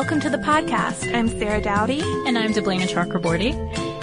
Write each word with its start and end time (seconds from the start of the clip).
welcome 0.00 0.18
to 0.18 0.30
the 0.30 0.38
podcast. 0.38 1.14
I'm 1.14 1.28
Sarah 1.28 1.60
Dowdy. 1.60 2.00
And 2.26 2.38
I'm 2.38 2.54
Deblina 2.54 2.88
Chakraborty. 2.88 3.52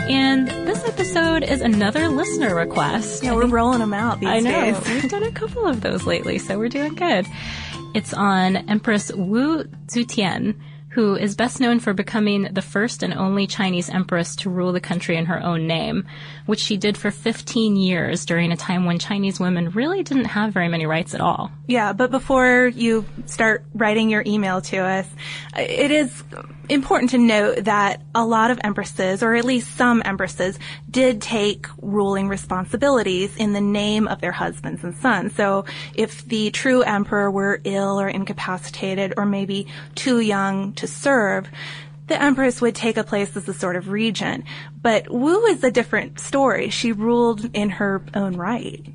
And 0.07 0.47
this 0.47 0.87
episode 0.87 1.41
is 1.41 1.59
another 1.59 2.07
listener 2.07 2.53
request. 2.53 3.23
Yeah, 3.23 3.33
we're 3.33 3.47
rolling 3.47 3.79
them 3.79 3.95
out 3.95 4.19
these 4.19 4.29
I 4.29 4.39
know. 4.41 4.51
days. 4.51 4.87
We've 4.87 5.09
done 5.09 5.23
a 5.23 5.31
couple 5.31 5.65
of 5.65 5.81
those 5.81 6.05
lately, 6.05 6.37
so 6.37 6.59
we're 6.59 6.69
doing 6.69 6.93
good. 6.93 7.25
It's 7.95 8.13
on 8.13 8.57
Empress 8.69 9.11
Wu 9.11 9.63
Zetian, 9.87 10.59
who 10.97 11.15
is 11.15 11.35
best 11.35 11.59
known 11.59 11.79
for 11.79 11.93
becoming 11.93 12.47
the 12.51 12.61
first 12.63 13.03
and 13.03 13.13
only 13.13 13.45
Chinese 13.45 13.87
empress 13.87 14.35
to 14.35 14.49
rule 14.49 14.71
the 14.71 14.79
country 14.79 15.15
in 15.15 15.27
her 15.27 15.39
own 15.43 15.67
name, 15.67 16.07
which 16.47 16.59
she 16.59 16.75
did 16.75 16.97
for 16.97 17.11
15 17.11 17.75
years 17.75 18.25
during 18.25 18.51
a 18.51 18.57
time 18.57 18.83
when 18.85 18.97
Chinese 18.97 19.39
women 19.39 19.69
really 19.69 20.01
didn't 20.01 20.25
have 20.25 20.51
very 20.51 20.67
many 20.67 20.87
rights 20.87 21.13
at 21.13 21.21
all. 21.21 21.51
Yeah, 21.67 21.93
but 21.93 22.09
before 22.09 22.71
you 22.73 23.05
start 23.27 23.63
writing 23.75 24.09
your 24.09 24.23
email 24.25 24.59
to 24.61 24.77
us, 24.77 25.07
it 25.55 25.91
is 25.91 26.23
important 26.69 27.11
to 27.11 27.17
note 27.17 27.65
that 27.65 28.01
a 28.13 28.25
lot 28.25 28.51
of 28.51 28.59
empresses, 28.63 29.23
or 29.23 29.35
at 29.35 29.45
least 29.45 29.75
some 29.75 30.01
empresses, 30.03 30.57
did 30.89 31.21
take 31.21 31.67
ruling 31.81 32.27
responsibilities 32.27 33.35
in 33.37 33.53
the 33.53 33.61
name 33.61 34.07
of 34.07 34.19
their 34.19 34.31
husbands 34.31 34.83
and 34.83 34.95
sons. 34.95 35.35
So 35.35 35.65
if 35.93 36.25
the 36.25 36.51
true 36.51 36.81
emperor 36.81 37.29
were 37.29 37.61
ill 37.63 37.99
or 37.99 38.09
incapacitated 38.09 39.13
or 39.15 39.25
maybe 39.25 39.67
too 39.95 40.19
young 40.19 40.73
to 40.73 40.86
serve, 40.87 41.47
the 42.07 42.21
empress 42.21 42.61
would 42.61 42.75
take 42.75 42.97
a 42.97 43.03
place 43.03 43.35
as 43.35 43.47
a 43.47 43.53
sort 43.53 43.75
of 43.75 43.89
regent. 43.89 44.45
But 44.81 45.11
Wu 45.11 45.45
is 45.45 45.63
a 45.63 45.71
different 45.71 46.19
story. 46.19 46.69
She 46.69 46.91
ruled 46.91 47.49
in 47.53 47.69
her 47.69 48.01
own 48.13 48.37
right. 48.37 48.85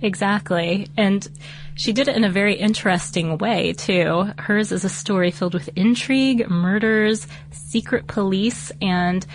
Exactly. 0.00 0.88
And 0.96 1.26
she 1.74 1.92
did 1.92 2.08
it 2.08 2.16
in 2.16 2.24
a 2.24 2.30
very 2.30 2.54
interesting 2.54 3.38
way, 3.38 3.72
too. 3.72 4.30
Hers 4.38 4.72
is 4.72 4.84
a 4.84 4.88
story 4.88 5.30
filled 5.30 5.54
with 5.54 5.68
intrigue, 5.76 6.48
murders, 6.48 7.26
secret 7.50 8.06
police, 8.06 8.70
and 8.80 9.26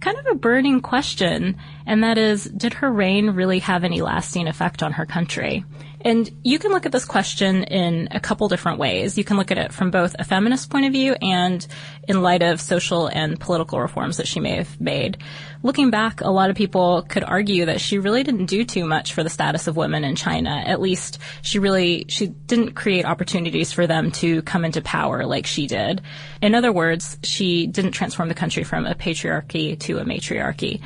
kind 0.00 0.18
of 0.18 0.26
a 0.26 0.34
burning 0.34 0.80
question. 0.80 1.56
And 1.86 2.04
that 2.04 2.18
is, 2.18 2.44
did 2.44 2.74
her 2.74 2.92
reign 2.92 3.30
really 3.30 3.60
have 3.60 3.82
any 3.82 4.02
lasting 4.02 4.46
effect 4.46 4.82
on 4.82 4.92
her 4.92 5.06
country? 5.06 5.64
And 6.02 6.30
you 6.42 6.58
can 6.58 6.70
look 6.70 6.86
at 6.86 6.92
this 6.92 7.04
question 7.04 7.64
in 7.64 8.08
a 8.10 8.20
couple 8.20 8.48
different 8.48 8.78
ways. 8.78 9.18
You 9.18 9.24
can 9.24 9.36
look 9.36 9.50
at 9.50 9.58
it 9.58 9.72
from 9.72 9.90
both 9.90 10.14
a 10.18 10.24
feminist 10.24 10.70
point 10.70 10.86
of 10.86 10.92
view 10.92 11.14
and 11.20 11.66
in 12.06 12.22
light 12.22 12.42
of 12.42 12.60
social 12.60 13.08
and 13.08 13.40
political 13.40 13.80
reforms 13.80 14.18
that 14.18 14.28
she 14.28 14.38
may 14.38 14.56
have 14.56 14.80
made. 14.80 15.18
Looking 15.62 15.90
back, 15.90 16.20
a 16.20 16.30
lot 16.30 16.50
of 16.50 16.56
people 16.56 17.02
could 17.02 17.24
argue 17.24 17.64
that 17.66 17.80
she 17.80 17.98
really 17.98 18.22
didn't 18.22 18.46
do 18.46 18.64
too 18.64 18.86
much 18.86 19.14
for 19.14 19.22
the 19.24 19.30
status 19.30 19.66
of 19.66 19.76
women 19.76 20.04
in 20.04 20.14
China. 20.14 20.62
At 20.64 20.80
least 20.80 21.18
she 21.42 21.58
really, 21.58 22.04
she 22.08 22.28
didn't 22.28 22.74
create 22.74 23.04
opportunities 23.04 23.72
for 23.72 23.86
them 23.86 24.12
to 24.12 24.42
come 24.42 24.64
into 24.64 24.82
power 24.82 25.26
like 25.26 25.46
she 25.46 25.66
did. 25.66 26.02
In 26.40 26.54
other 26.54 26.72
words, 26.72 27.18
she 27.22 27.66
didn't 27.66 27.92
transform 27.92 28.28
the 28.28 28.34
country 28.34 28.64
from 28.64 28.86
a 28.86 28.94
patriarchy 28.94 29.78
to 29.80 29.98
a 29.98 30.04
matriarchy. 30.04 30.80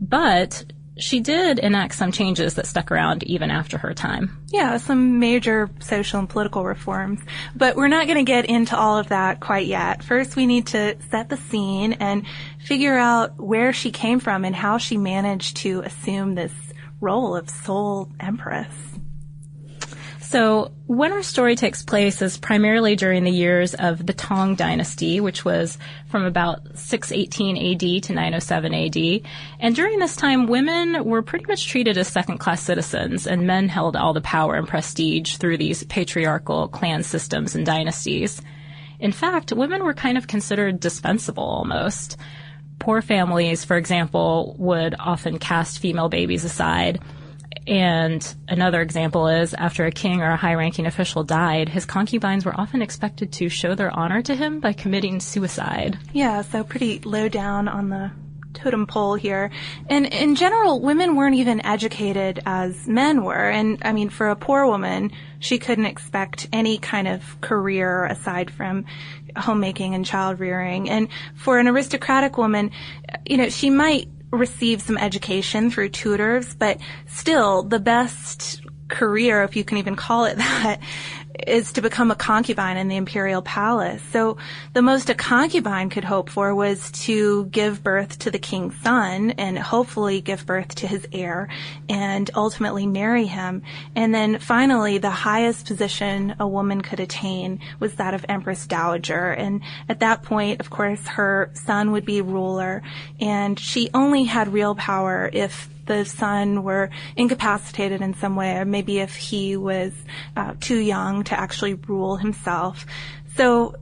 But 0.00 0.64
she 0.98 1.20
did 1.20 1.58
enact 1.58 1.94
some 1.94 2.12
changes 2.12 2.54
that 2.54 2.66
stuck 2.66 2.90
around 2.90 3.22
even 3.24 3.50
after 3.50 3.78
her 3.78 3.94
time. 3.94 4.38
Yeah, 4.48 4.76
some 4.78 5.18
major 5.18 5.70
social 5.80 6.18
and 6.18 6.28
political 6.28 6.64
reforms. 6.64 7.20
But 7.54 7.76
we're 7.76 7.88
not 7.88 8.06
going 8.06 8.18
to 8.18 8.30
get 8.30 8.46
into 8.46 8.76
all 8.76 8.98
of 8.98 9.08
that 9.08 9.40
quite 9.40 9.66
yet. 9.66 10.02
First, 10.02 10.36
we 10.36 10.46
need 10.46 10.66
to 10.68 10.96
set 11.10 11.28
the 11.28 11.36
scene 11.36 11.94
and 11.94 12.24
figure 12.64 12.96
out 12.96 13.38
where 13.40 13.72
she 13.72 13.90
came 13.90 14.20
from 14.20 14.44
and 14.44 14.54
how 14.54 14.78
she 14.78 14.96
managed 14.96 15.58
to 15.58 15.80
assume 15.80 16.34
this 16.34 16.52
role 17.00 17.36
of 17.36 17.48
sole 17.48 18.10
empress. 18.20 18.97
So 20.30 20.72
when 20.86 21.10
our 21.12 21.22
story 21.22 21.56
takes 21.56 21.82
place 21.82 22.20
is 22.20 22.36
primarily 22.36 22.96
during 22.96 23.24
the 23.24 23.30
years 23.30 23.72
of 23.72 24.04
the 24.04 24.12
Tang 24.12 24.56
Dynasty, 24.56 25.20
which 25.20 25.42
was 25.42 25.78
from 26.10 26.26
about 26.26 26.76
618 26.76 27.56
AD 27.56 28.02
to 28.02 28.12
907 28.12 28.74
AD. 28.74 29.30
And 29.58 29.74
during 29.74 29.98
this 29.98 30.16
time, 30.16 30.46
women 30.46 31.02
were 31.06 31.22
pretty 31.22 31.46
much 31.46 31.66
treated 31.66 31.96
as 31.96 32.08
second-class 32.08 32.60
citizens, 32.60 33.26
and 33.26 33.46
men 33.46 33.70
held 33.70 33.96
all 33.96 34.12
the 34.12 34.20
power 34.20 34.56
and 34.56 34.68
prestige 34.68 35.36
through 35.36 35.56
these 35.56 35.84
patriarchal 35.84 36.68
clan 36.68 37.04
systems 37.04 37.54
and 37.54 37.64
dynasties. 37.64 38.42
In 39.00 39.12
fact, 39.12 39.54
women 39.54 39.82
were 39.82 39.94
kind 39.94 40.18
of 40.18 40.26
considered 40.26 40.78
dispensable 40.78 41.44
almost. 41.44 42.18
Poor 42.78 43.00
families, 43.00 43.64
for 43.64 43.78
example, 43.78 44.56
would 44.58 44.94
often 44.98 45.38
cast 45.38 45.78
female 45.78 46.10
babies 46.10 46.44
aside 46.44 47.00
and 47.66 48.34
another 48.48 48.80
example 48.80 49.28
is 49.28 49.54
after 49.54 49.84
a 49.84 49.90
king 49.90 50.22
or 50.22 50.30
a 50.30 50.36
high 50.36 50.54
ranking 50.54 50.86
official 50.86 51.24
died, 51.24 51.68
his 51.68 51.84
concubines 51.84 52.44
were 52.44 52.58
often 52.58 52.82
expected 52.82 53.32
to 53.34 53.48
show 53.48 53.74
their 53.74 53.90
honor 53.90 54.22
to 54.22 54.34
him 54.34 54.60
by 54.60 54.72
committing 54.72 55.20
suicide. 55.20 55.98
Yeah, 56.12 56.42
so 56.42 56.64
pretty 56.64 57.00
low 57.00 57.28
down 57.28 57.68
on 57.68 57.90
the 57.90 58.10
totem 58.54 58.86
pole 58.86 59.14
here. 59.14 59.50
And 59.88 60.06
in 60.06 60.34
general, 60.34 60.80
women 60.80 61.16
weren't 61.16 61.36
even 61.36 61.64
educated 61.64 62.40
as 62.46 62.86
men 62.86 63.22
were. 63.24 63.50
And 63.50 63.78
I 63.82 63.92
mean, 63.92 64.08
for 64.08 64.28
a 64.28 64.36
poor 64.36 64.66
woman, 64.66 65.12
she 65.38 65.58
couldn't 65.58 65.86
expect 65.86 66.48
any 66.52 66.78
kind 66.78 67.08
of 67.08 67.40
career 67.40 68.04
aside 68.06 68.50
from 68.50 68.84
homemaking 69.36 69.94
and 69.94 70.04
child 70.04 70.40
rearing. 70.40 70.90
And 70.90 71.08
for 71.34 71.58
an 71.58 71.68
aristocratic 71.68 72.36
woman, 72.36 72.70
you 73.26 73.36
know, 73.36 73.48
she 73.48 73.70
might 73.70 74.08
receive 74.30 74.82
some 74.82 74.98
education 74.98 75.70
through 75.70 75.90
tutors, 75.90 76.54
but 76.54 76.78
still 77.06 77.62
the 77.62 77.78
best 77.78 78.60
career, 78.88 79.42
if 79.42 79.56
you 79.56 79.64
can 79.64 79.78
even 79.78 79.96
call 79.96 80.24
it 80.24 80.36
that, 80.38 80.80
is 81.46 81.72
to 81.72 81.82
become 81.82 82.10
a 82.10 82.16
concubine 82.16 82.76
in 82.76 82.88
the 82.88 82.96
imperial 82.96 83.42
palace. 83.42 84.02
So 84.12 84.36
the 84.72 84.82
most 84.82 85.10
a 85.10 85.14
concubine 85.14 85.90
could 85.90 86.04
hope 86.04 86.30
for 86.30 86.54
was 86.54 86.90
to 86.92 87.46
give 87.46 87.82
birth 87.82 88.18
to 88.20 88.30
the 88.30 88.38
king's 88.38 88.76
son 88.82 89.32
and 89.32 89.58
hopefully 89.58 90.20
give 90.20 90.46
birth 90.46 90.74
to 90.76 90.86
his 90.86 91.06
heir 91.12 91.48
and 91.88 92.30
ultimately 92.34 92.86
marry 92.86 93.26
him. 93.26 93.62
And 93.94 94.14
then 94.14 94.38
finally, 94.38 94.98
the 94.98 95.10
highest 95.10 95.66
position 95.66 96.34
a 96.40 96.46
woman 96.46 96.80
could 96.80 97.00
attain 97.00 97.60
was 97.80 97.94
that 97.94 98.14
of 98.14 98.24
Empress 98.28 98.66
Dowager. 98.66 99.30
And 99.30 99.62
at 99.88 100.00
that 100.00 100.22
point, 100.22 100.60
of 100.60 100.70
course, 100.70 101.06
her 101.08 101.50
son 101.54 101.92
would 101.92 102.04
be 102.04 102.20
ruler 102.20 102.82
and 103.20 103.58
she 103.58 103.90
only 103.94 104.24
had 104.24 104.52
real 104.52 104.74
power 104.74 105.30
if 105.32 105.68
the 105.88 106.04
son 106.04 106.62
were 106.62 106.90
incapacitated 107.16 108.00
in 108.00 108.14
some 108.14 108.36
way, 108.36 108.56
or 108.56 108.64
maybe 108.64 108.98
if 109.00 109.16
he 109.16 109.56
was 109.56 109.92
uh, 110.36 110.54
too 110.60 110.78
young 110.78 111.24
to 111.24 111.38
actually 111.38 111.74
rule 111.74 112.16
himself. 112.16 112.86
So 113.36 113.74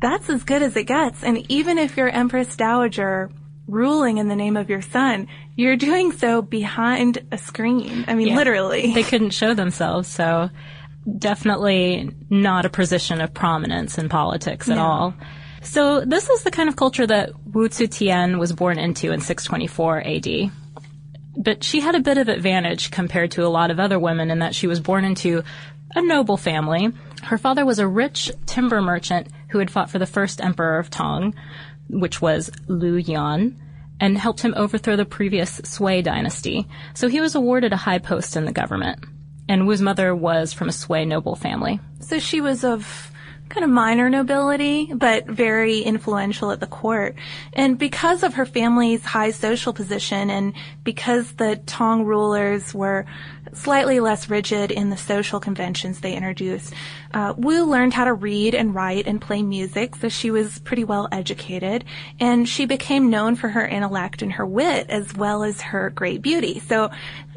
that's 0.00 0.30
as 0.30 0.44
good 0.44 0.62
as 0.62 0.74
it 0.76 0.84
gets. 0.84 1.22
And 1.22 1.44
even 1.50 1.76
if 1.76 1.96
you're 1.98 2.08
Empress 2.08 2.56
Dowager 2.56 3.30
ruling 3.66 4.16
in 4.16 4.28
the 4.28 4.36
name 4.36 4.56
of 4.56 4.70
your 4.70 4.80
son, 4.80 5.26
you're 5.54 5.76
doing 5.76 6.12
so 6.12 6.40
behind 6.40 7.18
a 7.30 7.36
screen. 7.36 8.06
I 8.08 8.14
mean, 8.14 8.28
Yeah. 8.28 8.36
literally. 8.36 8.94
They 8.94 9.02
couldn't 9.02 9.30
show 9.30 9.52
themselves, 9.52 10.08
so 10.08 10.48
definitely 11.18 12.10
not 12.30 12.64
a 12.64 12.68
position 12.70 13.20
of 13.20 13.34
prominence 13.34 13.98
in 13.98 14.08
politics 14.08 14.68
at 14.68 14.76
No. 14.76 14.82
all. 14.84 15.14
So 15.62 16.00
this 16.04 16.30
is 16.30 16.44
the 16.44 16.50
kind 16.50 16.68
of 16.68 16.76
culture 16.76 17.06
that 17.06 17.30
Wu 17.52 17.68
Zetian 17.68 18.38
was 18.38 18.52
born 18.52 18.78
into 18.78 19.12
in 19.12 19.20
624 19.20 20.02
AD. 20.06 20.50
But 21.38 21.62
she 21.62 21.80
had 21.80 21.94
a 21.94 22.00
bit 22.00 22.18
of 22.18 22.28
advantage 22.28 22.90
compared 22.90 23.30
to 23.32 23.46
a 23.46 23.48
lot 23.48 23.70
of 23.70 23.78
other 23.78 23.98
women 23.98 24.30
in 24.30 24.40
that 24.40 24.56
she 24.56 24.66
was 24.66 24.80
born 24.80 25.04
into 25.04 25.44
a 25.94 26.02
noble 26.02 26.36
family. 26.36 26.92
Her 27.22 27.38
father 27.38 27.64
was 27.64 27.78
a 27.78 27.86
rich 27.86 28.30
timber 28.44 28.82
merchant 28.82 29.28
who 29.50 29.58
had 29.58 29.70
fought 29.70 29.88
for 29.88 30.00
the 30.00 30.06
first 30.06 30.40
emperor 30.40 30.78
of 30.78 30.90
Tang, 30.90 31.34
which 31.88 32.20
was 32.20 32.50
Lu 32.66 32.96
Yan, 32.96 33.56
and 34.00 34.18
helped 34.18 34.40
him 34.40 34.54
overthrow 34.56 34.96
the 34.96 35.04
previous 35.04 35.60
Sui 35.64 36.02
dynasty. 36.02 36.66
So 36.94 37.08
he 37.08 37.20
was 37.20 37.36
awarded 37.36 37.72
a 37.72 37.76
high 37.76 37.98
post 37.98 38.36
in 38.36 38.44
the 38.44 38.52
government. 38.52 39.04
And 39.48 39.66
Wu's 39.66 39.80
mother 39.80 40.14
was 40.14 40.52
from 40.52 40.68
a 40.68 40.72
Sui 40.72 41.04
noble 41.04 41.36
family. 41.36 41.80
So 42.00 42.18
she 42.18 42.40
was 42.40 42.64
of 42.64 43.10
kind 43.48 43.64
of 43.64 43.70
minor 43.70 44.10
nobility, 44.10 44.92
but 44.92 45.26
very 45.26 45.80
influential 45.80 46.50
at 46.50 46.60
the 46.60 46.66
court. 46.66 47.16
And 47.52 47.78
because 47.78 48.22
of 48.22 48.34
her 48.34 48.46
family's 48.46 49.04
high 49.04 49.30
social 49.30 49.72
position 49.72 50.30
and 50.30 50.54
because 50.84 51.32
the 51.32 51.56
Tong 51.66 52.04
rulers 52.04 52.74
were 52.74 53.06
slightly 53.52 53.98
less 54.00 54.28
rigid 54.28 54.70
in 54.70 54.90
the 54.90 54.96
social 54.96 55.40
conventions 55.40 56.00
they 56.00 56.14
introduced, 56.14 56.74
uh, 57.14 57.34
Wu 57.36 57.64
learned 57.64 57.94
how 57.94 58.04
to 58.04 58.12
read 58.12 58.54
and 58.54 58.74
write 58.74 59.06
and 59.06 59.20
play 59.20 59.42
music, 59.42 59.96
so 59.96 60.08
she 60.08 60.30
was 60.30 60.58
pretty 60.60 60.84
well 60.84 61.08
educated. 61.10 61.84
And 62.20 62.48
she 62.48 62.66
became 62.66 63.10
known 63.10 63.36
for 63.36 63.48
her 63.48 63.66
intellect 63.66 64.22
and 64.22 64.32
her 64.32 64.46
wit 64.46 64.90
as 64.90 65.14
well 65.14 65.42
as 65.42 65.60
her 65.62 65.90
great 65.90 66.22
beauty. 66.22 66.60
So 66.60 66.90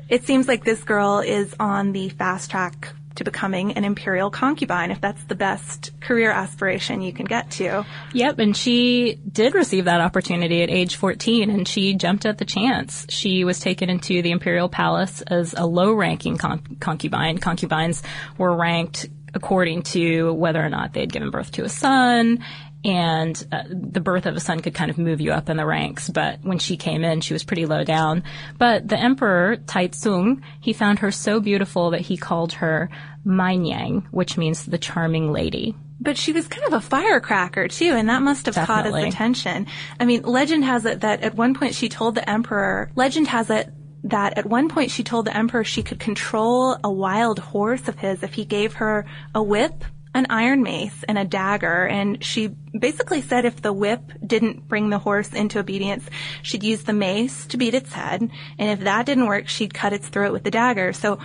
it 0.10 0.26
seems 0.26 0.48
like 0.48 0.66
this 0.66 0.84
girl 0.84 1.20
is 1.20 1.56
on 1.60 1.94
the 1.94 2.10
fast 2.10 2.52
track 2.52 2.94
to 3.16 3.24
becoming 3.24 3.74
an 3.74 3.84
imperial 3.84 4.30
concubine 4.30 4.92
if 4.92 5.02
that's 5.02 5.24
the 5.26 5.36
best 5.36 5.92
career 6.02 6.32
aspiration 6.32 7.02
you 7.02 7.14
can 7.14 7.26
get 7.26 7.52
to. 7.52 7.86
Yep, 8.14 8.40
and 8.40 8.56
she 8.56 9.20
did 9.32 9.54
receive 9.54 9.86
that 9.86 10.02
opportunity 10.02 10.64
at 10.64 10.70
age 10.70 10.96
14 10.96 11.50
and 11.50 11.68
she 11.68 11.94
jumped 11.94 12.26
at 12.26 12.38
the 12.38 12.46
chance. 12.46 13.06
She 13.10 13.44
was 13.44 13.60
taken 13.60 13.90
into 13.90 14.22
the 14.22 14.32
imperial 14.32 14.70
palace 14.70 15.22
as 15.22 15.54
a 15.54 15.66
low-ranking 15.66 16.38
con- 16.38 16.78
concubine. 16.80 17.38
Concubines 17.38 18.02
were 18.38 18.56
ranked 18.56 19.08
according 19.34 19.82
to 19.82 20.34
whether 20.34 20.64
or 20.64 20.70
not 20.70 20.94
they'd 20.94 21.12
given 21.12 21.30
birth 21.32 21.52
to 21.54 21.64
a 21.64 21.70
son 21.70 22.44
and 22.84 23.48
uh, 23.52 23.64
the 23.70 24.00
birth 24.00 24.26
of 24.26 24.36
a 24.36 24.40
son 24.40 24.60
could 24.60 24.74
kind 24.74 24.90
of 24.90 24.98
move 24.98 25.22
you 25.22 25.32
up 25.32 25.50
in 25.50 25.58
the 25.58 25.66
ranks. 25.66 26.10
But 26.10 26.40
when 26.42 26.58
she 26.58 26.78
came 26.78 27.04
in, 27.04 27.22
she 27.22 27.34
was 27.34 27.44
pretty 27.44 27.66
low 27.66 27.84
down. 27.84 28.24
But 28.58 28.88
the 28.88 29.00
emperor, 29.00 29.58
Taitsung, 29.58 30.42
he 30.62 30.74
found 30.74 31.00
her 31.00 31.12
so 31.12 31.40
beautiful 31.40 31.92
that 31.92 32.02
he 32.02 32.18
called 32.18 32.54
her 32.54 32.90
Mainyang, 33.26 34.06
which 34.12 34.38
means 34.38 34.66
the 34.66 34.78
charming 34.78 35.32
lady. 35.32 35.76
But 36.00 36.18
she 36.18 36.34
was 36.34 36.48
kind 36.48 36.66
of 36.66 36.74
a 36.74 36.82
firecracker 36.82 37.68
too, 37.68 37.92
and 37.92 38.10
that 38.10 38.24
must 38.24 38.48
have 38.48 38.56
caught 38.56 38.86
Definitely. 38.86 39.06
his 39.06 39.14
attention. 39.14 39.68
I 40.00 40.06
mean, 40.06 40.24
legend 40.24 40.66
has 40.66 40.86
it 40.86 41.02
that 41.02 41.22
at 41.22 41.36
one 41.36 41.54
point 41.54 41.76
she 41.76 41.90
told 41.90 42.16
the 42.16 42.28
emperor, 42.28 42.90
legend 42.96 43.28
has 43.28 43.52
it 43.52 43.72
that 44.06 44.36
at 44.40 44.48
one 44.48 44.68
point 44.68 44.90
she 44.90 45.04
told 45.04 45.26
the 45.26 45.38
emperor 45.38 45.64
she 45.64 45.84
could 45.84 46.00
control 46.00 46.76
a 46.84 46.92
wild 46.92 47.38
horse 47.38 47.88
of 47.88 48.00
his 48.00 48.24
if 48.24 48.34
he 48.34 48.46
gave 48.46 48.74
her 48.74 49.06
a 49.36 49.44
whip, 49.44 49.84
an 50.14 50.28
iron 50.30 50.62
mace, 50.62 51.04
and 51.08 51.18
a 51.18 51.26
dagger. 51.26 51.88
And 51.88 52.24
she 52.24 52.48
basically 52.78 53.22
said 53.22 53.46
if 53.46 53.62
the 53.62 53.74
whip 53.74 54.02
didn't 54.26 54.68
bring 54.68 54.90
the 54.90 55.00
horse 55.00 55.34
into 55.34 55.60
obedience, 55.60 56.06
she'd 56.42 56.64
use 56.64 56.84
the 56.84 56.94
mace 56.94 57.46
to 57.48 57.58
beat 57.58 57.74
its 57.74 57.94
head. 57.94 58.22
And 58.22 58.70
if 58.70 58.82
that 58.82 59.06
didn't 59.06 59.28
work, 59.28 59.48
she'd 59.48 59.74
cut 59.74 59.94
its 59.94 60.10
throat 60.10 60.34
with 60.34 60.44
the 60.44 60.52
dagger. 60.52 60.94
So 60.94 61.20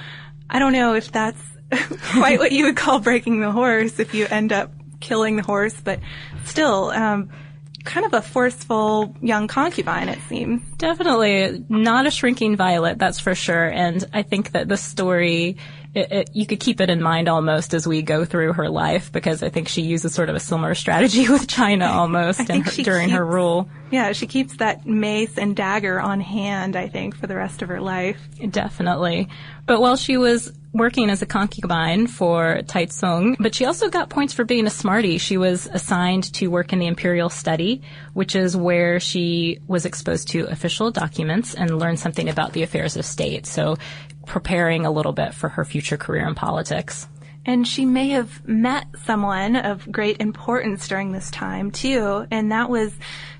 I 0.48 0.58
don't 0.58 0.72
know 0.72 0.94
if 0.94 1.10
that's 1.10 1.40
quite 2.12 2.38
what 2.38 2.52
you 2.52 2.64
would 2.66 2.76
call 2.76 3.00
breaking 3.00 3.40
the 3.40 3.50
horse 3.50 3.98
if 3.98 4.14
you 4.14 4.26
end 4.30 4.52
up 4.52 4.72
killing 5.00 5.36
the 5.36 5.42
horse, 5.42 5.78
but 5.82 6.00
still, 6.44 6.90
um, 6.90 7.30
kind 7.86 8.04
of 8.04 8.12
a 8.12 8.20
forceful 8.20 9.14
young 9.22 9.46
concubine, 9.46 10.08
it 10.08 10.18
seems. 10.28 10.60
Definitely 10.76 11.64
not 11.68 12.06
a 12.06 12.10
shrinking 12.10 12.56
violet, 12.56 12.98
that's 12.98 13.20
for 13.20 13.34
sure. 13.34 13.68
And 13.68 14.04
I 14.12 14.22
think 14.22 14.52
that 14.52 14.68
the 14.68 14.76
story, 14.76 15.56
it, 15.96 16.12
it, 16.12 16.30
you 16.34 16.44
could 16.44 16.60
keep 16.60 16.80
it 16.82 16.90
in 16.90 17.02
mind 17.02 17.26
almost 17.26 17.72
as 17.72 17.86
we 17.86 18.02
go 18.02 18.26
through 18.26 18.52
her 18.52 18.68
life 18.68 19.10
because 19.10 19.42
I 19.42 19.48
think 19.48 19.68
she 19.68 19.80
uses 19.80 20.12
sort 20.12 20.28
of 20.28 20.36
a 20.36 20.40
similar 20.40 20.74
strategy 20.74 21.26
with 21.30 21.48
China 21.48 21.86
almost 21.86 22.48
her, 22.48 22.82
during 22.82 23.08
her 23.08 23.24
rule. 23.24 23.68
Yeah, 23.90 24.12
she 24.12 24.26
keeps 24.26 24.56
that 24.56 24.84
mace 24.84 25.38
and 25.38 25.54
dagger 25.54 26.00
on 26.00 26.20
hand, 26.20 26.74
I 26.74 26.88
think, 26.88 27.16
for 27.16 27.26
the 27.26 27.36
rest 27.36 27.62
of 27.62 27.68
her 27.68 27.80
life. 27.80 28.20
Definitely. 28.50 29.28
But 29.64 29.80
while 29.80 29.96
she 29.96 30.16
was 30.16 30.52
working 30.72 31.08
as 31.08 31.22
a 31.22 31.26
concubine 31.26 32.06
for 32.06 32.60
Taitsung, 32.64 33.36
but 33.40 33.54
she 33.54 33.64
also 33.64 33.88
got 33.88 34.10
points 34.10 34.34
for 34.34 34.44
being 34.44 34.66
a 34.66 34.70
smarty. 34.70 35.18
She 35.18 35.38
was 35.38 35.66
assigned 35.72 36.32
to 36.34 36.48
work 36.48 36.72
in 36.72 36.78
the 36.78 36.86
imperial 36.86 37.30
study, 37.30 37.80
which 38.12 38.36
is 38.36 38.56
where 38.56 39.00
she 39.00 39.60
was 39.66 39.86
exposed 39.86 40.28
to 40.28 40.46
official 40.46 40.90
documents 40.90 41.54
and 41.54 41.78
learned 41.78 41.98
something 41.98 42.28
about 42.28 42.52
the 42.52 42.62
affairs 42.62 42.96
of 42.96 43.06
state. 43.06 43.46
So 43.46 43.76
preparing 44.26 44.84
a 44.84 44.90
little 44.90 45.12
bit 45.12 45.32
for 45.32 45.48
her 45.48 45.64
future 45.64 45.96
career 45.96 46.26
in 46.26 46.34
politics. 46.34 47.08
And 47.46 47.66
she 47.66 47.86
may 47.86 48.08
have 48.08 48.46
met 48.46 48.86
someone 49.04 49.54
of 49.54 49.90
great 49.90 50.20
importance 50.20 50.88
during 50.88 51.12
this 51.12 51.30
time 51.30 51.70
too, 51.70 52.26
and 52.30 52.50
that 52.50 52.68
was 52.68 52.92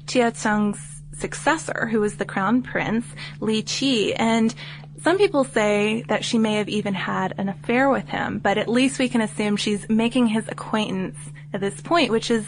Taitsung's 0.06 1.02
successor, 1.18 1.88
who 1.90 2.00
was 2.00 2.16
the 2.16 2.24
crown 2.24 2.62
prince, 2.62 3.06
Li 3.40 3.62
Qi. 3.62 4.14
And 4.16 4.54
some 5.02 5.18
people 5.18 5.44
say 5.44 6.04
that 6.08 6.24
she 6.24 6.38
may 6.38 6.54
have 6.54 6.68
even 6.68 6.94
had 6.94 7.34
an 7.38 7.48
affair 7.48 7.90
with 7.90 8.08
him, 8.08 8.38
but 8.38 8.58
at 8.58 8.68
least 8.68 8.98
we 8.98 9.08
can 9.08 9.20
assume 9.20 9.56
she's 9.56 9.88
making 9.88 10.28
his 10.28 10.46
acquaintance 10.48 11.18
at 11.52 11.60
this 11.60 11.80
point, 11.80 12.10
which 12.10 12.30
is, 12.30 12.46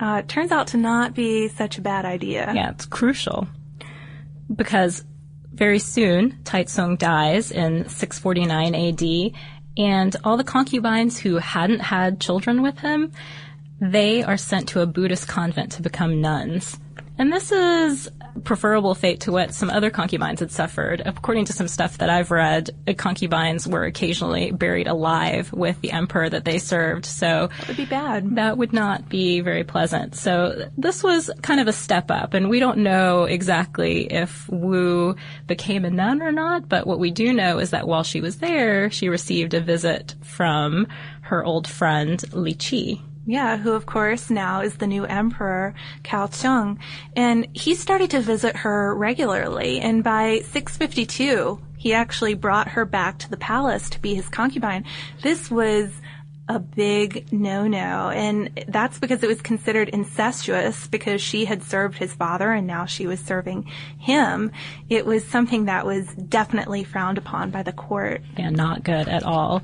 uh, 0.00 0.22
turns 0.22 0.52
out 0.52 0.68
to 0.68 0.76
not 0.76 1.14
be 1.14 1.48
such 1.48 1.78
a 1.78 1.80
bad 1.80 2.04
idea. 2.04 2.52
Yeah, 2.54 2.70
it's 2.70 2.86
crucial 2.86 3.46
because 4.54 5.04
very 5.52 5.78
soon 5.78 6.32
Taitsung 6.44 6.98
dies 6.98 7.50
in 7.50 7.88
649 7.88 8.74
AD, 8.74 9.32
and 9.76 10.16
all 10.24 10.36
the 10.36 10.44
concubines 10.44 11.18
who 11.18 11.36
hadn't 11.36 11.80
had 11.80 12.20
children 12.20 12.62
with 12.62 12.78
him, 12.78 13.12
they 13.80 14.22
are 14.22 14.36
sent 14.36 14.68
to 14.70 14.80
a 14.80 14.86
Buddhist 14.86 15.28
convent 15.28 15.72
to 15.72 15.82
become 15.82 16.20
nuns. 16.20 16.78
And 17.22 17.32
this 17.32 17.52
is 17.52 18.10
preferable 18.42 18.96
fate 18.96 19.20
to 19.20 19.30
what 19.30 19.54
some 19.54 19.70
other 19.70 19.90
concubines 19.90 20.40
had 20.40 20.50
suffered. 20.50 21.02
According 21.06 21.44
to 21.44 21.52
some 21.52 21.68
stuff 21.68 21.98
that 21.98 22.10
I've 22.10 22.32
read, 22.32 22.70
concubines 22.96 23.68
were 23.68 23.84
occasionally 23.84 24.50
buried 24.50 24.88
alive 24.88 25.52
with 25.52 25.80
the 25.82 25.92
emperor 25.92 26.28
that 26.28 26.44
they 26.44 26.58
served. 26.58 27.06
So 27.06 27.48
that 27.58 27.68
would 27.68 27.76
be 27.76 27.84
bad. 27.84 28.34
that 28.34 28.58
would 28.58 28.72
not 28.72 29.08
be 29.08 29.38
very 29.38 29.62
pleasant. 29.62 30.16
So 30.16 30.68
this 30.76 31.04
was 31.04 31.30
kind 31.42 31.60
of 31.60 31.68
a 31.68 31.72
step 31.72 32.10
up, 32.10 32.34
and 32.34 32.50
we 32.50 32.58
don't 32.58 32.78
know 32.78 33.22
exactly 33.22 34.12
if 34.12 34.48
Wu 34.48 35.14
became 35.46 35.84
a 35.84 35.90
nun 35.90 36.22
or 36.22 36.32
not, 36.32 36.68
but 36.68 36.88
what 36.88 36.98
we 36.98 37.12
do 37.12 37.32
know 37.32 37.60
is 37.60 37.70
that 37.70 37.86
while 37.86 38.02
she 38.02 38.20
was 38.20 38.38
there, 38.38 38.90
she 38.90 39.08
received 39.08 39.54
a 39.54 39.60
visit 39.60 40.16
from 40.22 40.88
her 41.20 41.44
old 41.44 41.68
friend 41.68 42.24
Li 42.34 42.54
Qi. 42.54 43.00
Yeah, 43.24 43.56
who 43.56 43.72
of 43.72 43.86
course 43.86 44.30
now 44.30 44.62
is 44.62 44.74
the 44.76 44.86
new 44.86 45.04
emperor, 45.04 45.74
Kaotsung. 46.02 46.78
And 47.14 47.46
he 47.52 47.74
started 47.74 48.10
to 48.10 48.20
visit 48.20 48.56
her 48.56 48.94
regularly. 48.94 49.80
And 49.80 50.02
by 50.02 50.40
652, 50.50 51.60
he 51.76 51.92
actually 51.92 52.34
brought 52.34 52.68
her 52.68 52.84
back 52.84 53.18
to 53.18 53.30
the 53.30 53.36
palace 53.36 53.90
to 53.90 54.00
be 54.00 54.14
his 54.14 54.28
concubine. 54.28 54.84
This 55.22 55.50
was 55.50 55.90
a 56.48 56.58
big 56.58 57.32
no-no. 57.32 58.10
And 58.10 58.64
that's 58.68 58.98
because 58.98 59.22
it 59.22 59.28
was 59.28 59.40
considered 59.40 59.88
incestuous 59.88 60.86
because 60.88 61.20
she 61.20 61.44
had 61.44 61.62
served 61.62 61.98
his 61.98 62.12
father 62.12 62.50
and 62.52 62.66
now 62.66 62.86
she 62.86 63.06
was 63.06 63.20
serving 63.20 63.70
him. 63.98 64.50
It 64.88 65.06
was 65.06 65.24
something 65.24 65.66
that 65.66 65.86
was 65.86 66.06
definitely 66.14 66.84
frowned 66.84 67.18
upon 67.18 67.50
by 67.50 67.62
the 67.62 67.72
court. 67.72 68.22
and 68.36 68.56
not 68.56 68.82
good 68.82 69.08
at 69.08 69.22
all. 69.22 69.62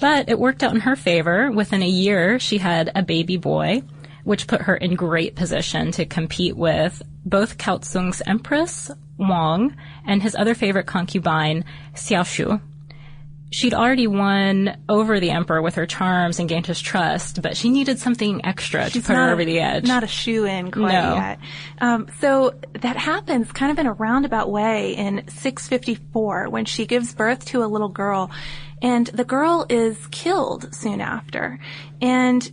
But 0.00 0.28
it 0.28 0.38
worked 0.38 0.62
out 0.62 0.74
in 0.74 0.80
her 0.80 0.96
favor. 0.96 1.50
Within 1.50 1.82
a 1.82 1.88
year, 1.88 2.38
she 2.38 2.58
had 2.58 2.90
a 2.94 3.02
baby 3.02 3.36
boy, 3.36 3.82
which 4.24 4.46
put 4.46 4.62
her 4.62 4.76
in 4.76 4.94
great 4.94 5.36
position 5.36 5.92
to 5.92 6.06
compete 6.06 6.56
with 6.56 7.02
both 7.24 7.58
Kaotsung's 7.58 8.22
empress, 8.26 8.90
Wang, 9.18 9.76
and 10.06 10.22
his 10.22 10.34
other 10.34 10.54
favorite 10.54 10.86
concubine, 10.86 11.64
Xiaoshu. 11.94 12.60
She'd 13.52 13.74
already 13.74 14.06
won 14.06 14.76
over 14.88 15.18
the 15.18 15.30
emperor 15.30 15.60
with 15.60 15.74
her 15.74 15.84
charms 15.86 16.38
and 16.38 16.48
gained 16.48 16.66
his 16.66 16.80
trust, 16.80 17.42
but 17.42 17.56
she 17.56 17.68
needed 17.68 17.98
something 17.98 18.44
extra 18.46 18.84
She's 18.90 19.02
to 19.02 19.06
put 19.08 19.16
her 19.16 19.30
over 19.32 19.42
a- 19.42 19.44
the 19.44 19.58
edge. 19.58 19.86
Not 19.88 20.04
a 20.04 20.06
shoo 20.06 20.44
in 20.44 20.70
quite 20.70 20.92
No. 20.92 21.14
yet. 21.16 21.38
Um, 21.80 22.06
so 22.20 22.54
that 22.80 22.96
happens 22.96 23.50
kind 23.50 23.72
of 23.72 23.78
in 23.78 23.86
a 23.86 23.92
roundabout 23.92 24.50
way 24.50 24.94
in 24.96 25.24
654 25.28 26.48
when 26.48 26.64
she 26.64 26.86
gives 26.86 27.12
birth 27.12 27.44
to 27.46 27.64
a 27.64 27.66
little 27.66 27.88
girl, 27.88 28.30
and 28.82 29.08
the 29.08 29.24
girl 29.24 29.66
is 29.68 29.98
killed 30.12 30.72
soon 30.74 31.00
after. 31.00 31.58
And 32.00 32.48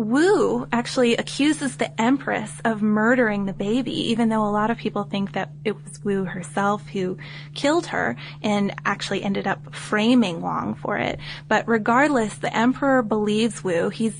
Wu 0.00 0.66
actually 0.72 1.14
accuses 1.14 1.76
the 1.76 2.00
empress 2.00 2.58
of 2.64 2.80
murdering 2.80 3.44
the 3.44 3.52
baby, 3.52 3.92
even 4.10 4.30
though 4.30 4.46
a 4.46 4.48
lot 4.48 4.70
of 4.70 4.78
people 4.78 5.04
think 5.04 5.32
that 5.32 5.50
it 5.62 5.76
was 5.84 6.02
Wu 6.02 6.24
herself 6.24 6.88
who 6.88 7.18
killed 7.54 7.84
her 7.88 8.16
and 8.42 8.74
actually 8.86 9.22
ended 9.22 9.46
up 9.46 9.74
framing 9.74 10.40
Wang 10.40 10.74
for 10.74 10.96
it. 10.96 11.20
But 11.48 11.68
regardless, 11.68 12.34
the 12.36 12.54
emperor 12.56 13.02
believes 13.02 13.62
Wu. 13.62 13.90
He's 13.90 14.18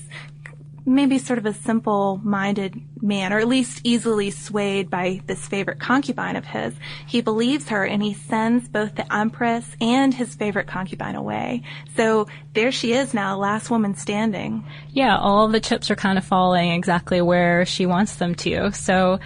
maybe 0.85 1.17
sort 1.17 1.39
of 1.39 1.45
a 1.45 1.53
simple-minded 1.53 2.81
man, 3.01 3.33
or 3.33 3.39
at 3.39 3.47
least 3.47 3.81
easily 3.83 4.31
swayed 4.31 4.89
by 4.89 5.21
this 5.27 5.47
favorite 5.47 5.79
concubine 5.79 6.35
of 6.35 6.45
his. 6.45 6.73
He 7.07 7.21
believes 7.21 7.69
her 7.69 7.85
and 7.85 8.01
he 8.01 8.13
sends 8.13 8.67
both 8.67 8.95
the 8.95 9.13
empress 9.13 9.65
and 9.79 10.13
his 10.13 10.35
favorite 10.35 10.67
concubine 10.67 11.15
away. 11.15 11.63
So 11.95 12.27
there 12.53 12.71
she 12.71 12.93
is 12.93 13.13
now, 13.13 13.37
last 13.37 13.69
woman 13.69 13.95
standing. 13.95 14.65
yeah, 14.89 15.17
all 15.17 15.47
the 15.47 15.59
chips 15.59 15.91
are 15.91 15.95
kind 15.95 16.17
of 16.17 16.25
falling 16.25 16.71
exactly 16.71 17.21
where 17.21 17.65
she 17.65 17.85
wants 17.85 18.15
them 18.15 18.35
to. 18.35 18.71
So 18.71 19.19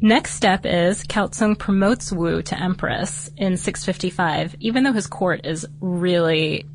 next 0.00 0.34
step 0.34 0.66
is 0.66 1.04
Kaotsung 1.04 1.58
promotes 1.58 2.12
Wu 2.12 2.42
to 2.42 2.60
empress 2.60 3.30
in 3.36 3.56
655, 3.56 4.56
even 4.60 4.84
though 4.84 4.92
his 4.92 5.06
court 5.06 5.44
is 5.44 5.66
really 5.80 6.66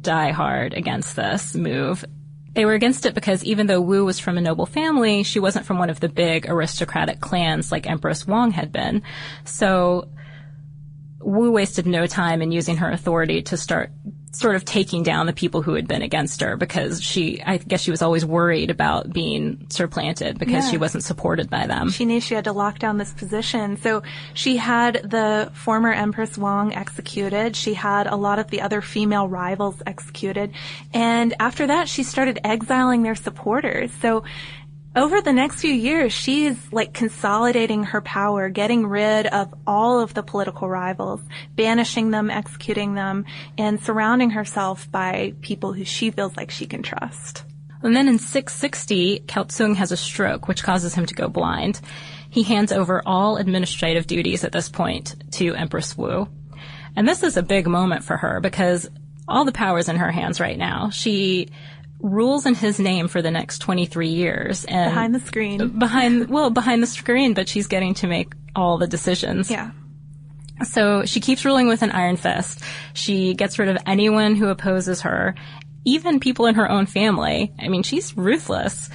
die 0.00 0.30
hard 0.30 0.74
against 0.74 1.16
this 1.16 1.54
move. 1.54 2.04
They 2.54 2.64
were 2.64 2.74
against 2.74 3.06
it 3.06 3.14
because 3.14 3.44
even 3.44 3.66
though 3.66 3.80
Wu 3.80 4.04
was 4.04 4.18
from 4.18 4.36
a 4.36 4.40
noble 4.40 4.66
family, 4.66 5.22
she 5.22 5.40
wasn't 5.40 5.64
from 5.64 5.78
one 5.78 5.90
of 5.90 6.00
the 6.00 6.08
big 6.08 6.48
aristocratic 6.48 7.20
clans 7.20 7.72
like 7.72 7.88
Empress 7.88 8.26
Wang 8.26 8.50
had 8.50 8.72
been. 8.72 9.02
So 9.44 10.08
Wu 11.20 11.50
wasted 11.50 11.86
no 11.86 12.06
time 12.06 12.42
in 12.42 12.52
using 12.52 12.76
her 12.78 12.90
authority 12.90 13.42
to 13.42 13.56
start 13.56 13.90
sort 14.34 14.56
of 14.56 14.64
taking 14.64 15.02
down 15.02 15.26
the 15.26 15.32
people 15.32 15.60
who 15.60 15.74
had 15.74 15.86
been 15.86 16.00
against 16.00 16.40
her 16.40 16.56
because 16.56 17.02
she, 17.02 17.42
I 17.42 17.58
guess 17.58 17.82
she 17.82 17.90
was 17.90 18.00
always 18.00 18.24
worried 18.24 18.70
about 18.70 19.12
being 19.12 19.66
supplanted 19.68 20.38
because 20.38 20.64
Yeah. 20.64 20.70
she 20.70 20.78
wasn't 20.78 21.04
supported 21.04 21.50
by 21.50 21.66
them. 21.66 21.90
She 21.90 22.06
knew 22.06 22.18
she 22.18 22.34
had 22.34 22.44
to 22.44 22.52
lock 22.52 22.78
down 22.78 22.96
this 22.96 23.12
position. 23.12 23.76
So 23.76 24.02
she 24.32 24.56
had 24.56 24.94
the 25.04 25.50
former 25.52 25.92
Empress 25.92 26.38
Wang 26.38 26.74
executed. 26.74 27.56
She 27.56 27.74
had 27.74 28.06
a 28.06 28.16
lot 28.16 28.38
of 28.38 28.48
the 28.48 28.62
other 28.62 28.80
female 28.80 29.28
rivals 29.28 29.82
executed. 29.86 30.52
And 30.94 31.34
after 31.38 31.66
that, 31.66 31.88
she 31.88 32.02
started 32.02 32.40
exiling 32.42 33.02
their 33.02 33.14
supporters. 33.14 33.90
So 34.00 34.24
over 34.94 35.22
the 35.22 35.32
next 35.32 35.60
few 35.60 35.72
years, 35.72 36.12
she's 36.12 36.56
like 36.72 36.92
consolidating 36.92 37.84
her 37.84 38.00
power, 38.02 38.48
getting 38.48 38.86
rid 38.86 39.26
of 39.26 39.54
all 39.66 40.00
of 40.00 40.12
the 40.12 40.22
political 40.22 40.68
rivals, 40.68 41.20
banishing 41.56 42.10
them, 42.10 42.30
executing 42.30 42.94
them, 42.94 43.24
and 43.56 43.82
surrounding 43.82 44.30
herself 44.30 44.90
by 44.90 45.32
people 45.40 45.72
who 45.72 45.84
she 45.84 46.10
feels 46.10 46.36
like 46.36 46.50
she 46.50 46.66
can 46.66 46.82
trust. 46.82 47.44
And 47.82 47.96
then 47.96 48.06
in 48.06 48.18
660, 48.18 49.20
Kaotsung 49.26 49.76
has 49.76 49.92
a 49.92 49.96
stroke, 49.96 50.46
which 50.46 50.62
causes 50.62 50.94
him 50.94 51.06
to 51.06 51.14
go 51.14 51.28
blind. 51.28 51.80
He 52.30 52.42
hands 52.42 52.70
over 52.70 53.02
all 53.04 53.38
administrative 53.38 54.06
duties 54.06 54.44
at 54.44 54.52
this 54.52 54.68
point 54.68 55.16
to 55.32 55.54
Empress 55.54 55.96
Wu. 55.96 56.28
And 56.94 57.08
this 57.08 57.22
is 57.22 57.36
a 57.36 57.42
big 57.42 57.66
moment 57.66 58.04
for 58.04 58.16
her 58.16 58.40
because 58.40 58.88
all 59.26 59.44
the 59.44 59.52
power 59.52 59.78
is 59.78 59.88
in 59.88 59.96
her 59.96 60.10
hands 60.10 60.38
right 60.38 60.58
now. 60.58 60.90
She 60.90 61.48
rules 62.02 62.44
in 62.46 62.54
his 62.54 62.78
name 62.78 63.08
for 63.08 63.22
the 63.22 63.30
next 63.30 63.58
23 63.58 64.08
years. 64.08 64.64
And 64.64 64.90
Behind 64.90 65.14
the 65.14 65.20
screen. 65.20 65.78
behind, 65.78 66.28
well, 66.28 66.50
behind 66.50 66.82
the 66.82 66.86
screen, 66.86 67.32
but 67.34 67.48
she's 67.48 67.66
getting 67.68 67.94
to 67.94 68.06
make 68.06 68.32
all 68.54 68.76
the 68.78 68.86
decisions. 68.86 69.50
Yeah. 69.50 69.70
So 70.64 71.04
she 71.04 71.20
keeps 71.20 71.44
ruling 71.44 71.68
with 71.68 71.82
an 71.82 71.90
iron 71.90 72.16
fist. 72.16 72.60
She 72.94 73.34
gets 73.34 73.58
rid 73.58 73.68
of 73.68 73.78
anyone 73.86 74.36
who 74.36 74.48
opposes 74.48 75.00
her, 75.02 75.34
even 75.84 76.20
people 76.20 76.46
in 76.46 76.54
her 76.56 76.70
own 76.70 76.86
family. 76.86 77.52
I 77.58 77.68
mean, 77.68 77.82
she's 77.82 78.16
ruthless. 78.16 78.90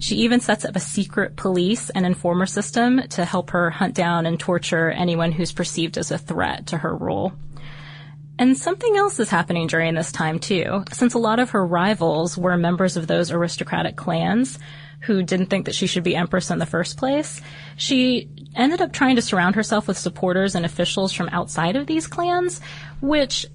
She 0.00 0.16
even 0.16 0.40
sets 0.40 0.64
up 0.64 0.76
a 0.76 0.80
secret 0.80 1.36
police 1.36 1.90
and 1.90 2.06
informer 2.06 2.46
system 2.46 3.00
to 3.10 3.24
help 3.24 3.50
her 3.50 3.70
hunt 3.70 3.94
down 3.94 4.26
and 4.26 4.38
torture 4.38 4.90
anyone 4.90 5.32
who's 5.32 5.52
perceived 5.52 5.98
as 5.98 6.10
a 6.10 6.18
threat 6.18 6.68
to 6.68 6.78
her 6.78 6.94
rule. 6.94 7.32
And 8.38 8.56
something 8.56 8.96
else 8.96 9.18
is 9.18 9.30
happening 9.30 9.66
during 9.66 9.94
this 9.94 10.12
time 10.12 10.38
too. 10.38 10.84
Since 10.92 11.14
a 11.14 11.18
lot 11.18 11.40
of 11.40 11.50
her 11.50 11.66
rivals 11.66 12.38
were 12.38 12.56
members 12.56 12.96
of 12.96 13.06
those 13.06 13.32
aristocratic 13.32 13.96
clans 13.96 14.58
who 15.00 15.22
didn't 15.22 15.46
think 15.46 15.66
that 15.66 15.74
she 15.74 15.86
should 15.86 16.04
be 16.04 16.14
empress 16.14 16.50
in 16.50 16.58
the 16.58 16.66
first 16.66 16.96
place, 16.96 17.40
she 17.76 18.28
ended 18.54 18.80
up 18.80 18.92
trying 18.92 19.16
to 19.16 19.22
surround 19.22 19.54
herself 19.54 19.88
with 19.88 19.98
supporters 19.98 20.54
and 20.54 20.64
officials 20.64 21.12
from 21.12 21.28
outside 21.30 21.76
of 21.76 21.86
these 21.86 22.06
clans, 22.06 22.60
which 23.00 23.46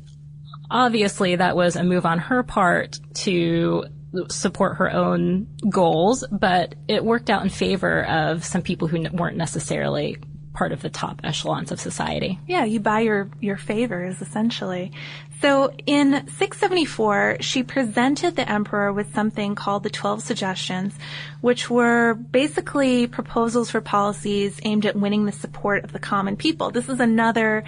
obviously 0.70 1.36
that 1.36 1.56
was 1.56 1.76
a 1.76 1.84
move 1.84 2.06
on 2.06 2.20
her 2.20 2.44
part 2.44 3.00
to 3.14 3.86
support 4.30 4.78
her 4.78 4.92
own 4.92 5.48
goals, 5.70 6.26
but 6.32 6.76
it 6.88 7.04
worked 7.04 7.30
out 7.30 7.44
in 7.44 7.50
favor 7.50 8.06
of 8.06 8.44
some 8.44 8.62
people 8.62 8.88
who 8.88 9.06
weren't 9.12 9.38
necessarily 9.38 10.18
part 10.54 10.72
of 10.72 10.82
the 10.82 10.90
top 10.90 11.22
echelons 11.24 11.72
of 11.72 11.80
society. 11.80 12.40
Yeah, 12.48 12.64
you 12.64 12.80
buy 12.80 13.02
your, 13.02 13.30
your 13.42 13.58
favors, 13.58 14.22
essentially. 14.22 14.92
So 15.42 15.74
in 15.86 16.12
674, 16.12 17.38
she 17.42 17.64
presented 17.64 18.36
the 18.36 18.50
emperor 18.50 18.94
with 18.94 19.14
something 19.14 19.56
called 19.56 19.84
the 19.84 19.90
12 19.90 20.22
suggestions, 20.22 20.94
which 21.42 21.70
were 21.70 22.14
basically 22.14 23.08
proposals 23.08 23.70
for 23.70 23.82
policies 23.82 24.60
aimed 24.64 24.86
at 24.86 24.96
winning 24.96 25.26
the 25.26 25.34
support 25.34 25.84
of 25.84 25.92
the 25.92 26.00
common 26.00 26.38
people. 26.38 26.72
This 26.72 26.88
is 26.88 27.02
another 27.02 27.66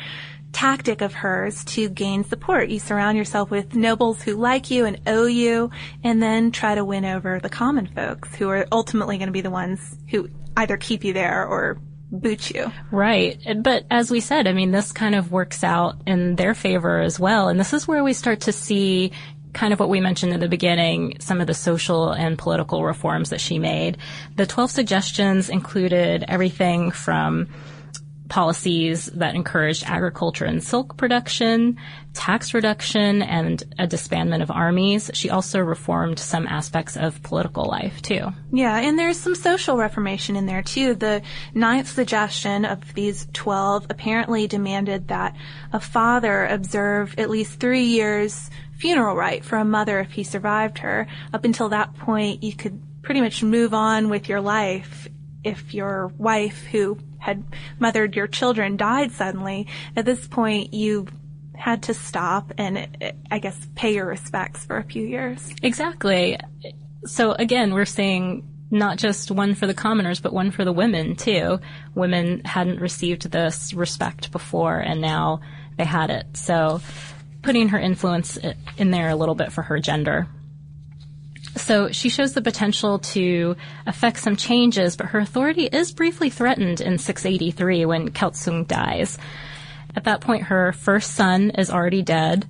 tactic 0.53 1.01
of 1.01 1.13
hers 1.13 1.65
to 1.65 1.89
gain 1.89 2.23
support. 2.23 2.69
You 2.69 2.79
surround 2.79 3.17
yourself 3.17 3.51
with 3.51 3.75
nobles 3.75 4.21
who 4.21 4.37
like 4.37 4.71
you 4.71 4.85
and 4.85 5.01
owe 5.05 5.25
you, 5.25 5.69
and 6.01 6.23
then 6.23 6.51
try 6.51 6.75
to 6.75 6.85
win 6.85 7.03
over 7.03 7.41
the 7.41 7.49
common 7.49 7.87
folks 7.87 8.33
who 8.35 8.47
are 8.47 8.65
ultimately 8.71 9.17
going 9.17 9.27
to 9.27 9.33
be 9.33 9.41
the 9.41 9.49
ones 9.49 9.97
who 10.09 10.29
either 10.55 10.77
keep 10.77 11.03
you 11.03 11.11
there 11.11 11.45
or 11.45 11.77
boot 12.11 12.51
you. 12.51 12.71
Right. 12.91 13.39
But 13.61 13.85
as 13.89 14.11
we 14.11 14.19
said, 14.19 14.47
I 14.47 14.53
mean, 14.53 14.71
this 14.71 14.91
kind 14.91 15.15
of 15.15 15.31
works 15.31 15.63
out 15.63 15.97
in 16.05 16.35
their 16.35 16.53
favor 16.53 16.99
as 16.99 17.19
well. 17.19 17.49
And 17.49 17.59
this 17.59 17.73
is 17.73 17.87
where 17.87 18.03
we 18.03 18.13
start 18.13 18.41
to 18.41 18.51
see 18.51 19.11
kind 19.53 19.73
of 19.73 19.79
what 19.79 19.89
we 19.89 20.01
mentioned 20.01 20.33
in 20.33 20.39
the 20.39 20.49
beginning, 20.49 21.17
some 21.19 21.41
of 21.41 21.47
the 21.47 21.53
social 21.53 22.11
and 22.11 22.37
political 22.37 22.83
reforms 22.83 23.29
that 23.29 23.41
she 23.41 23.57
made. 23.57 23.97
The 24.35 24.45
12 24.45 24.69
suggestions 24.69 25.49
included 25.49 26.25
everything 26.27 26.91
from 26.91 27.47
policies 28.27 29.05
that 29.07 29.35
encouraged 29.35 29.83
agriculture 29.85 30.45
and 30.45 30.63
silk 30.63 30.97
production, 30.97 31.77
tax 32.13 32.53
reduction, 32.53 33.21
and 33.21 33.63
a 33.77 33.87
disbandment 33.87 34.41
of 34.41 34.49
armies. 34.49 35.11
She 35.13 35.29
also 35.29 35.59
reformed 35.59 36.17
some 36.17 36.47
aspects 36.47 36.97
of 36.97 37.21
political 37.23 37.65
life 37.65 38.01
too. 38.01 38.27
Yeah, 38.51 38.77
and 38.77 38.97
there's 38.97 39.19
some 39.19 39.35
social 39.35 39.77
reformation 39.77 40.35
in 40.35 40.45
there 40.45 40.63
too. 40.63 40.95
The 40.95 41.21
ninth 41.53 41.87
suggestion 41.87 42.65
of 42.65 42.93
these 42.93 43.27
12 43.33 43.87
apparently 43.89 44.47
demanded 44.47 45.09
that 45.09 45.35
a 45.71 45.79
father 45.79 46.45
observe 46.45 47.15
at 47.17 47.29
least 47.29 47.59
three 47.59 47.83
years 47.83 48.49
funeral 48.77 49.15
rite 49.15 49.45
for 49.45 49.57
a 49.57 49.65
mother 49.65 49.99
if 49.99 50.11
he 50.11 50.23
survived 50.23 50.79
her. 50.79 51.07
Up 51.33 51.45
until 51.45 51.69
that 51.69 51.95
point, 51.95 52.43
you 52.43 52.53
could 52.53 52.81
pretty 53.01 53.21
much 53.21 53.43
move 53.43 53.73
on 53.73 54.09
with 54.09 54.27
your 54.27 54.41
life 54.41 55.07
if 55.43 55.75
your 55.75 56.07
wife 56.17 56.65
who 56.65 56.97
had 57.25 57.43
mothered 57.79 58.15
your 58.15 58.27
children 58.27 58.77
died 58.77 59.11
suddenly. 59.11 59.67
At 59.95 60.05
this 60.05 60.27
point, 60.27 60.75
you 60.75 61.07
had 61.55 61.83
to 61.83 61.93
stop 61.95 62.53
and 62.59 62.87
I 63.31 63.39
guess 63.39 63.57
pay 63.73 63.95
your 63.95 64.05
respects 64.05 64.63
for 64.63 64.77
a 64.77 64.83
few 64.83 65.07
years. 65.07 65.51
Exactly. 65.63 66.37
So 67.05 67.31
again, 67.31 67.73
we're 67.73 67.85
seeing 67.85 68.47
not 68.69 68.99
just 68.99 69.31
one 69.31 69.55
for 69.55 69.65
the 69.65 69.73
commoners, 69.73 70.19
but 70.19 70.33
one 70.33 70.51
for 70.51 70.63
the 70.63 70.71
women 70.71 71.15
too. 71.15 71.59
Women 71.95 72.43
hadn't 72.45 72.79
received 72.79 73.31
this 73.31 73.73
respect 73.73 74.31
before 74.31 74.77
and 74.77 75.01
now 75.01 75.41
they 75.77 75.85
had 75.85 76.11
it. 76.11 76.37
So 76.37 76.79
putting 77.41 77.69
her 77.69 77.79
influence 77.79 78.37
in 78.77 78.91
there 78.91 79.09
a 79.09 79.15
little 79.15 79.35
bit 79.35 79.51
for 79.51 79.63
her 79.63 79.79
gender. 79.79 80.27
So 81.55 81.89
she 81.91 82.09
shows 82.09 82.33
the 82.33 82.41
potential 82.41 82.99
to 82.99 83.55
affect 83.85 84.19
some 84.19 84.35
changes, 84.35 84.97
but 84.97 85.07
her 85.07 85.19
authority 85.19 85.65
is 85.65 85.93
briefly 85.93 86.29
threatened 86.29 86.81
in 86.81 86.97
683 86.97 87.85
when 87.85 88.09
Kaotsung 88.09 88.67
dies. 88.67 89.17
At 89.95 90.03
that 90.03 90.19
point, 90.19 90.43
her 90.43 90.73
first 90.73 91.13
son 91.13 91.51
is 91.51 91.69
already 91.71 92.01
dead, 92.01 92.45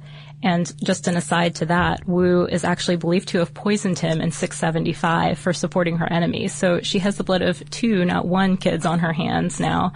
And 0.46 0.72
just 0.84 1.08
an 1.08 1.18
aside 1.18 1.56
to 1.56 1.66
that, 1.68 2.08
Wu 2.08 2.46
is 2.46 2.64
actually 2.64 2.98
believed 2.98 3.30
to 3.30 3.40
have 3.40 3.56
poisoned 3.56 3.98
him 3.98 4.22
in 4.22 4.32
675 4.32 5.40
for 5.40 5.54
supporting 5.54 5.98
her 5.98 6.12
enemies. 6.12 6.54
So 6.54 6.82
she 6.82 7.00
has 7.00 7.18
the 7.18 7.24
blood 7.24 7.42
of 7.42 7.68
two, 7.72 8.06
not 8.06 8.28
one 8.28 8.58
kids 8.58 8.86
on 8.86 9.00
her 9.00 9.12
hands 9.12 9.60
now. 9.60 9.94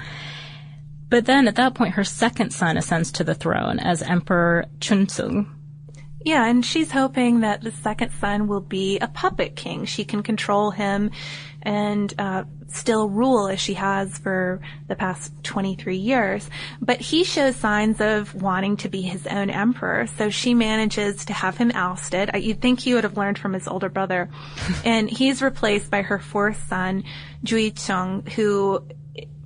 But 1.10 1.26
then 1.26 1.48
at 1.48 1.56
that 1.56 1.76
point, 1.76 1.94
her 1.94 2.04
second 2.04 2.52
son 2.52 2.78
ascends 2.78 3.12
to 3.14 3.24
the 3.24 3.36
throne 3.36 3.78
as 3.80 4.02
Emperor 4.02 4.66
Chunzung. 4.80 5.48
Yeah, 6.26 6.46
and 6.46 6.66
she's 6.66 6.92
hoping 6.92 7.42
that 7.42 7.62
the 7.62 7.72
second 7.72 8.12
son 8.20 8.48
will 8.48 8.62
be 8.62 9.00
a 9.00 9.08
puppet 9.08 9.56
king. 9.56 9.86
She 9.86 10.04
can 10.04 10.22
control 10.22 10.72
him 10.72 11.12
and 11.62 12.14
uh, 12.18 12.44
still 12.68 13.10
rule 13.10 13.48
as 13.48 13.60
she 13.60 13.74
has 13.74 14.18
for 14.18 14.62
the 14.88 14.96
past 14.96 15.32
23 15.44 15.96
years. 15.96 16.50
But 16.82 17.00
he 17.00 17.24
shows 17.24 17.56
signs 17.56 18.02
of 18.02 18.36
wanting 18.36 18.78
to 18.78 18.90
be 18.90 19.02
his 19.02 19.28
own 19.28 19.50
emperor, 19.50 20.08
so 20.08 20.30
she 20.30 20.54
manages 20.54 21.26
to 21.26 21.34
have 21.34 21.58
him 21.58 21.72
ousted. 21.74 22.32
You'd 22.36 22.62
think 22.62 22.80
he 22.80 22.94
would 22.94 23.04
have 23.04 23.18
learned 23.18 23.40
from 23.40 23.54
his 23.54 23.68
older 23.68 23.90
brother. 23.90 24.30
and 24.86 25.10
he's 25.10 25.42
replaced 25.42 25.90
by 25.90 26.02
her 26.02 26.20
fourth 26.20 26.68
son, 26.68 27.04
Jui 27.44 27.74
Chung, 27.86 28.26
who 28.36 28.84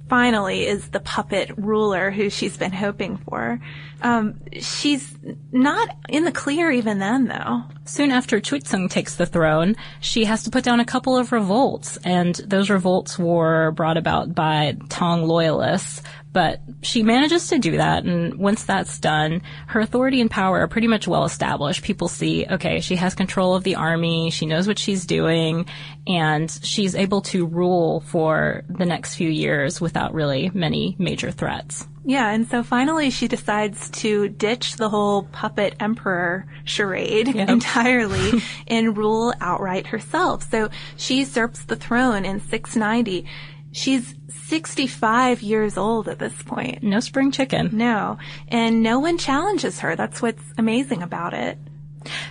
finally 0.09 0.67
is 0.67 0.89
the 0.89 0.99
puppet 0.99 1.51
ruler 1.57 2.11
who 2.11 2.29
she's 2.29 2.57
been 2.57 2.71
hoping 2.71 3.17
for. 3.17 3.59
Um, 4.01 4.39
she's 4.59 5.17
not 5.51 5.89
in 6.09 6.25
the 6.25 6.31
clear 6.31 6.71
even 6.71 6.99
then, 6.99 7.25
though. 7.25 7.63
Soon 7.85 8.11
after 8.11 8.39
Chuizong 8.39 8.89
takes 8.89 9.15
the 9.15 9.25
throne, 9.25 9.75
she 10.01 10.25
has 10.25 10.43
to 10.43 10.49
put 10.49 10.63
down 10.63 10.79
a 10.79 10.85
couple 10.85 11.17
of 11.17 11.31
revolts, 11.31 11.97
and 12.03 12.35
those 12.35 12.69
revolts 12.69 13.17
were 13.17 13.71
brought 13.71 13.97
about 13.97 14.35
by 14.35 14.77
Tang 14.89 15.23
loyalists. 15.23 16.01
But 16.33 16.61
she 16.81 17.03
manages 17.03 17.47
to 17.49 17.59
do 17.59 17.77
that, 17.77 18.03
and 18.03 18.35
once 18.35 18.63
that's 18.63 18.99
done, 18.99 19.43
her 19.67 19.79
authority 19.79 20.19
and 20.19 20.29
power 20.31 20.59
are 20.61 20.67
pretty 20.67 20.87
much 20.87 21.07
well 21.07 21.25
established. 21.25 21.83
People 21.83 22.07
see, 22.07 22.45
okay, 22.49 22.81
she 22.81 22.95
has 22.95 23.13
control 23.13 23.55
of 23.55 23.63
the 23.63 23.75
army, 23.75 24.31
she 24.31 24.47
knows 24.47 24.67
what 24.67 24.79
she's 24.79 25.05
doing, 25.05 25.67
and 26.07 26.49
she's 26.63 26.95
able 26.95 27.21
to 27.21 27.45
rule 27.45 28.01
for 28.01 28.63
the 28.67 28.85
next 28.85 29.15
few 29.15 29.29
years 29.29 29.79
without 29.79 30.13
really 30.13 30.49
many 30.53 30.95
major 30.97 31.29
threats. 31.29 31.87
Yeah, 32.05 32.29
and 32.31 32.47
so 32.47 32.63
finally 32.63 33.09
she 33.11 33.27
decides 33.27 33.89
to 33.91 34.27
ditch 34.27 34.75
the 34.75 34.89
whole 34.89 35.23
puppet 35.23 35.75
emperor 35.79 36.45
charade 36.65 37.33
yep. 37.33 37.47
entirely 37.47 38.41
and 38.67 38.97
rule 38.97 39.33
outright 39.39 39.87
herself. 39.87 40.49
So 40.49 40.69
she 40.97 41.19
usurps 41.19 41.63
the 41.65 41.77
throne 41.77 42.25
in 42.25 42.41
690. 42.41 43.25
She's 43.73 44.15
65 44.45 45.41
years 45.41 45.77
old 45.77 46.07
at 46.07 46.19
this 46.19 46.39
point. 46.43 46.83
No 46.83 46.99
spring 46.99 47.31
chicken. 47.31 47.71
No. 47.73 48.19
And 48.47 48.83
no 48.83 48.99
one 48.99 49.17
challenges 49.17 49.79
her. 49.79 49.95
That's 49.95 50.21
what's 50.21 50.43
amazing 50.57 51.01
about 51.01 51.33
it. 51.33 51.57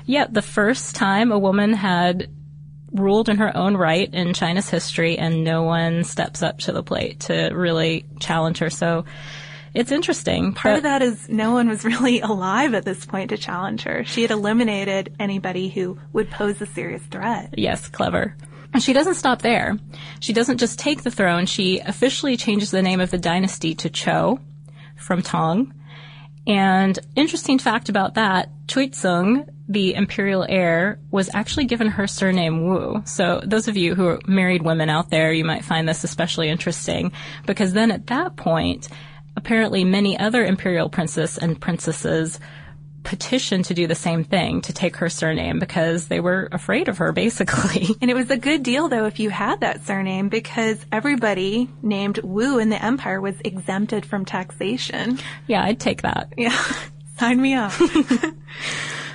Yeah, 0.06 0.26
the 0.30 0.42
first 0.42 0.94
time 0.94 1.32
a 1.32 1.38
woman 1.38 1.72
had 1.72 2.30
ruled 2.92 3.28
in 3.28 3.38
her 3.38 3.56
own 3.56 3.76
right 3.76 4.12
in 4.12 4.34
China's 4.34 4.68
history 4.68 5.18
and 5.18 5.44
no 5.44 5.62
one 5.62 6.04
steps 6.04 6.42
up 6.42 6.58
to 6.58 6.72
the 6.72 6.82
plate 6.82 7.20
to 7.20 7.50
really 7.52 8.04
challenge 8.20 8.58
her. 8.58 8.70
So 8.70 9.04
it's 9.74 9.90
interesting. 9.90 10.52
Part 10.52 10.76
of 10.76 10.82
that 10.82 11.02
is 11.02 11.28
no 11.28 11.52
one 11.52 11.68
was 11.68 11.84
really 11.84 12.20
alive 12.20 12.74
at 12.74 12.84
this 12.84 13.04
point 13.04 13.30
to 13.30 13.38
challenge 13.38 13.82
her. 13.82 14.04
She 14.04 14.22
had 14.22 14.30
eliminated 14.30 15.16
anybody 15.18 15.68
who 15.68 15.98
would 16.12 16.30
pose 16.30 16.60
a 16.60 16.66
serious 16.66 17.02
threat. 17.04 17.54
Yes, 17.56 17.88
clever. 17.88 18.36
And 18.72 18.82
she 18.82 18.92
doesn't 18.92 19.16
stop 19.16 19.42
there. 19.42 19.78
She 20.20 20.32
doesn't 20.32 20.58
just 20.58 20.78
take 20.78 21.02
the 21.02 21.10
throne, 21.10 21.46
she 21.46 21.78
officially 21.80 22.36
changes 22.36 22.70
the 22.70 22.82
name 22.82 23.00
of 23.00 23.10
the 23.10 23.18
dynasty 23.18 23.74
to 23.76 23.90
Cho 23.90 24.40
from 24.96 25.22
Tong. 25.22 25.74
And 26.46 26.98
interesting 27.14 27.58
fact 27.58 27.88
about 27.88 28.14
that, 28.14 28.50
Chuizong, 28.66 29.48
the 29.68 29.94
imperial 29.94 30.44
heir, 30.48 30.98
was 31.10 31.30
actually 31.34 31.66
given 31.66 31.88
her 31.88 32.06
surname 32.06 32.66
Wu. 32.66 33.02
So 33.04 33.40
those 33.44 33.68
of 33.68 33.76
you 33.76 33.94
who 33.94 34.06
are 34.06 34.20
married 34.26 34.62
women 34.62 34.90
out 34.90 35.10
there, 35.10 35.32
you 35.32 35.44
might 35.44 35.64
find 35.64 35.88
this 35.88 36.02
especially 36.02 36.48
interesting 36.48 37.12
because 37.46 37.72
then 37.72 37.90
at 37.90 38.08
that 38.08 38.36
point, 38.36 38.88
apparently 39.36 39.84
many 39.84 40.18
other 40.18 40.44
imperial 40.44 40.88
princes 40.88 41.38
and 41.38 41.60
princesses 41.60 42.40
petitioned 43.02 43.66
to 43.66 43.74
do 43.74 43.86
the 43.86 43.94
same 43.94 44.24
thing, 44.24 44.60
to 44.62 44.72
take 44.72 44.96
her 44.96 45.08
surname 45.08 45.58
because 45.58 46.08
they 46.08 46.20
were 46.20 46.48
afraid 46.52 46.88
of 46.88 46.98
her 46.98 47.12
basically. 47.12 47.88
And 48.00 48.10
it 48.10 48.14
was 48.14 48.30
a 48.30 48.36
good 48.36 48.62
deal 48.62 48.88
though 48.88 49.06
if 49.06 49.20
you 49.20 49.30
had 49.30 49.60
that 49.60 49.86
surname 49.86 50.28
because 50.28 50.84
everybody 50.90 51.68
named 51.82 52.18
Wu 52.18 52.58
in 52.58 52.68
the 52.68 52.82
empire 52.82 53.20
was 53.20 53.36
exempted 53.44 54.04
from 54.04 54.24
taxation. 54.24 55.18
Yeah, 55.46 55.62
I'd 55.62 55.80
take 55.80 56.02
that. 56.02 56.32
Yeah. 56.38 56.58
Sign 57.18 57.40
me 57.40 57.54
up. 57.54 57.72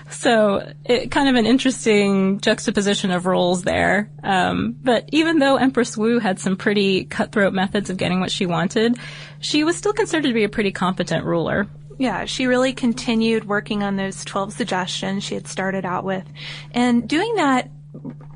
So 0.09 0.73
it 0.85 1.11
kind 1.11 1.29
of 1.29 1.35
an 1.35 1.45
interesting 1.45 2.39
juxtaposition 2.39 3.11
of 3.11 3.25
roles 3.25 3.63
there. 3.63 4.09
Um, 4.23 4.75
but 4.81 5.09
even 5.11 5.39
though 5.39 5.57
Empress 5.57 5.97
Wu 5.97 6.19
had 6.19 6.39
some 6.39 6.55
pretty 6.55 7.03
cutthroat 7.03 7.53
methods 7.53 7.89
of 7.89 7.97
getting 7.97 8.19
what 8.19 8.31
she 8.31 8.45
wanted, 8.45 8.97
she 9.39 9.63
was 9.63 9.75
still 9.75 9.93
considered 9.93 10.27
to 10.27 10.33
be 10.33 10.43
a 10.43 10.49
pretty 10.49 10.71
competent 10.71 11.25
ruler. 11.25 11.67
Yeah, 11.97 12.25
she 12.25 12.45
really 12.45 12.73
continued 12.73 13.45
working 13.45 13.83
on 13.83 13.95
those 13.95 14.23
12 14.23 14.53
suggestions 14.53 15.23
she 15.23 15.35
had 15.35 15.47
started 15.47 15.85
out 15.85 16.03
with. 16.03 16.25
And 16.71 17.07
doing 17.07 17.35
that 17.35 17.69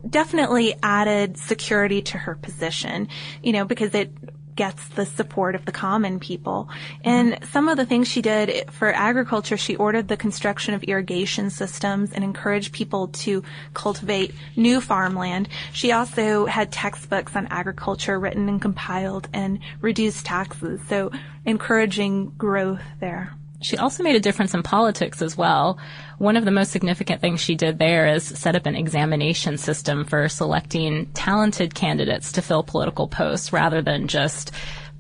definitely 0.10 0.76
added 0.82 1.38
security 1.38 2.02
to 2.02 2.18
her 2.18 2.36
position, 2.36 3.08
you 3.44 3.54
know, 3.54 3.66
because 3.66 3.94
it 3.94 4.12
gets 4.56 4.88
the 4.90 5.06
support 5.06 5.56
of 5.56 5.66
the 5.66 5.72
common 5.72 6.20
people. 6.20 6.70
And 7.04 7.40
some 7.52 7.70
of 7.70 7.78
the 7.78 7.86
things 7.86 8.08
she 8.08 8.22
did 8.22 8.70
for 8.72 8.94
agriculture, 8.94 9.58
she 9.58 9.76
ordered 9.76 10.08
the 10.08 10.18
construction 10.18 10.74
of 10.74 10.84
irrigation 10.84 11.50
systems 11.50 12.12
and 12.12 12.24
encouraged 12.24 12.74
people 12.74 13.08
to 13.08 13.44
cultivate 13.74 14.34
new 14.56 14.82
farmland. 14.82 15.48
She 15.72 15.92
also 15.92 16.46
had 16.46 16.72
textbooks 16.72 17.36
on 17.36 17.48
agriculture 17.48 18.20
written 18.20 18.50
and 18.50 18.62
compiled 18.62 19.30
and 19.34 19.60
reduced 19.80 20.26
taxes, 20.26 20.82
so 20.90 21.12
encouraging 21.46 22.34
growth 22.38 22.82
there. 23.00 23.34
She 23.62 23.78
also 23.78 24.04
made 24.04 24.16
a 24.16 24.20
difference 24.20 24.54
in 24.54 24.64
politics 24.64 25.22
as 25.22 25.38
well. 25.38 25.78
One 26.18 26.36
of 26.36 26.46
the 26.46 26.52
most 26.52 26.72
significant 26.72 27.22
things 27.22 27.40
she 27.40 27.56
did 27.56 27.80
there 27.80 28.08
is 28.08 28.24
set 28.24 28.56
up 28.56 28.66
an 28.66 28.76
examination 28.76 29.58
system 29.58 30.04
for 30.04 30.28
selecting 30.28 31.08
talented 31.14 31.76
candidates 31.76 32.32
to 32.34 32.42
fill 32.42 32.64
political 32.64 33.08
posts 33.08 33.54
rather 33.54 33.82
than 33.82 34.08
just 34.08 34.52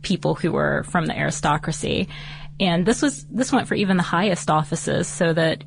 people 0.01 0.35
who 0.35 0.51
were 0.51 0.83
from 0.83 1.05
the 1.05 1.17
aristocracy. 1.17 2.07
And 2.59 2.85
this 2.85 3.01
was, 3.01 3.25
this 3.25 3.51
went 3.51 3.67
for 3.67 3.75
even 3.75 3.97
the 3.97 4.03
highest 4.03 4.49
offices 4.49 5.07
so 5.07 5.33
that 5.33 5.63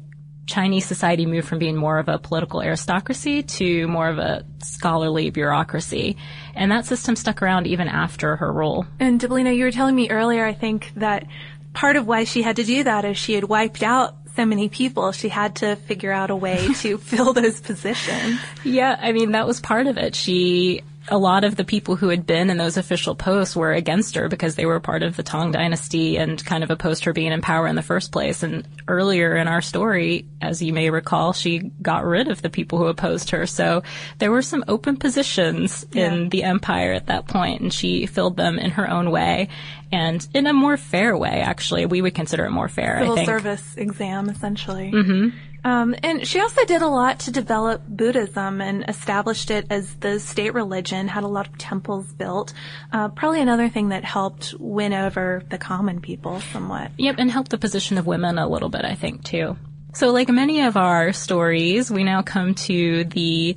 Chinese 0.47 0.85
society 0.85 1.25
moved 1.25 1.49
from 1.49 1.59
being 1.59 1.77
more 1.77 1.99
of 1.99 2.09
a 2.09 2.19
political 2.19 2.61
aristocracy 2.61 3.43
to 3.43 3.89
more 3.89 4.09
of 4.09 4.19
a 4.19 4.45
scholarly 4.59 5.31
bureaucracy. 5.31 6.17
And 6.55 6.71
that 6.71 6.85
system 6.85 7.17
stuck 7.17 7.43
around 7.43 7.67
even 7.67 7.89
after 7.89 8.37
her 8.37 8.53
rule. 8.53 8.87
And 9.01 9.21
Deblina, 9.21 9.57
you 9.57 9.65
were 9.65 9.71
telling 9.71 9.97
me 9.97 10.11
earlier, 10.11 10.45
I 10.45 10.53
think, 10.53 10.93
that 10.97 11.27
part 11.75 11.97
of 11.97 12.07
why 12.07 12.25
she 12.25 12.43
had 12.43 12.57
to 12.57 12.65
do 12.65 12.85
that 12.85 13.05
is 13.05 13.19
she 13.19 13.35
had 13.35 13.45
wiped 13.45 13.83
out 13.83 14.17
so 14.35 14.45
many 14.45 14.69
people, 14.69 15.13
she 15.13 15.29
had 15.29 15.57
to 15.57 15.77
figure 15.77 16.11
out 16.11 16.31
a 16.31 16.37
way 16.37 16.73
to 16.81 16.99
fill 17.11 17.33
those 17.33 17.61
positions. 17.61 18.41
Yeah, 18.65 18.99
I 19.01 19.13
mean, 19.13 19.33
that 19.33 19.47
was 19.47 19.61
part 19.61 19.87
of 19.87 19.97
it. 19.97 20.15
She 20.15 20.83
a 21.09 21.19
lot 21.19 21.45
of 21.45 21.57
the 21.57 21.65
people 21.65 21.97
who 21.97 22.09
had 22.09 22.27
been 22.27 22.49
in 22.51 22.57
those 22.57 22.77
official 22.77 23.15
posts 23.15 23.55
were 23.55 23.73
against 23.73 24.15
her 24.15 24.29
because 24.29 24.55
they 24.55 24.65
were 24.65 24.81
part 24.81 25.03
of 25.03 25.17
the 25.17 25.23
Tang 25.23 25.51
dynasty 25.51 26.17
and 26.17 26.43
kind 26.45 26.65
of 26.65 26.71
opposed 26.71 27.05
her 27.05 27.13
being 27.13 27.33
in 27.33 27.43
power 27.43 27.67
in 27.67 27.77
the 27.77 27.83
first 27.83 28.11
place. 28.11 28.43
And 28.43 28.67
earlier 28.89 29.37
in 29.37 29.47
our 29.47 29.61
story, 29.61 30.27
as 30.41 30.63
you 30.63 30.73
may 30.73 30.91
recall, 30.91 31.33
she 31.33 31.59
got 31.59 32.05
rid 32.05 32.29
of 32.29 32.41
the 32.41 32.51
people 32.51 32.79
who 32.79 32.87
opposed 32.87 33.31
her. 33.31 33.47
So 33.47 33.83
there 34.19 34.31
were 34.31 34.43
some 34.43 34.65
open 34.67 34.97
positions 34.97 35.87
yeah. 35.93 36.13
in 36.13 36.29
the 36.31 36.43
empire 36.45 36.93
at 36.93 37.07
that 37.07 37.27
point, 37.29 37.61
and 37.61 37.73
she 37.73 38.07
filled 38.07 38.37
them 38.37 38.59
in 38.59 38.71
her 38.73 38.89
own 38.91 39.11
way 39.11 39.49
and 39.93 40.27
in 40.33 40.47
a 40.47 40.53
more 40.53 40.77
fair 40.77 41.17
way. 41.17 41.41
Actually, 41.41 41.87
we 41.87 42.01
would 42.01 42.15
consider 42.15 42.47
it 42.47 42.51
more 42.51 42.69
fair. 42.69 42.99
Civil 42.99 43.13
I 43.13 43.17
think. 43.17 43.27
service 43.27 43.77
exam, 43.77 44.29
essentially. 44.31 44.91
Mm-hmm. 44.91 45.39
Um, 45.65 45.95
and 46.03 46.27
she 46.27 46.41
also 46.41 46.65
did 46.67 46.83
a 46.83 46.87
lot 46.87 47.21
to 47.21 47.31
develop 47.31 47.83
Buddhism 47.89 48.61
and 48.61 48.85
established 48.87 49.51
it 49.51 49.67
as 49.71 49.95
the 49.97 50.21
state 50.21 50.53
religion, 50.53 51.09
had 51.09 51.25
a 51.25 51.29
lot 51.29 51.49
of 51.49 51.57
temples 51.57 52.13
built. 52.13 52.53
Uh, 52.93 53.09
probably 53.09 53.41
another 53.41 53.71
thing 53.71 53.89
that 53.89 54.05
helped 54.05 54.55
win 54.59 54.93
over 54.93 55.43
the 55.49 55.59
common 55.59 56.01
people 56.01 56.41
somewhat. 56.53 56.91
Yep, 56.99 57.17
and 57.19 57.31
helped 57.31 57.51
the 57.51 57.59
position 57.59 57.97
of 57.97 58.07
women 58.07 58.39
a 58.39 58.47
little 58.47 58.69
bit, 58.69 58.85
I 58.85 58.95
think, 58.95 59.25
too. 59.25 59.57
So 59.95 60.11
like 60.11 60.29
many 60.29 60.63
of 60.63 60.77
our 60.77 61.13
stories, 61.13 61.91
we 61.91 62.05
now 62.05 62.21
come 62.21 62.55
to 62.55 63.05
the 63.05 63.57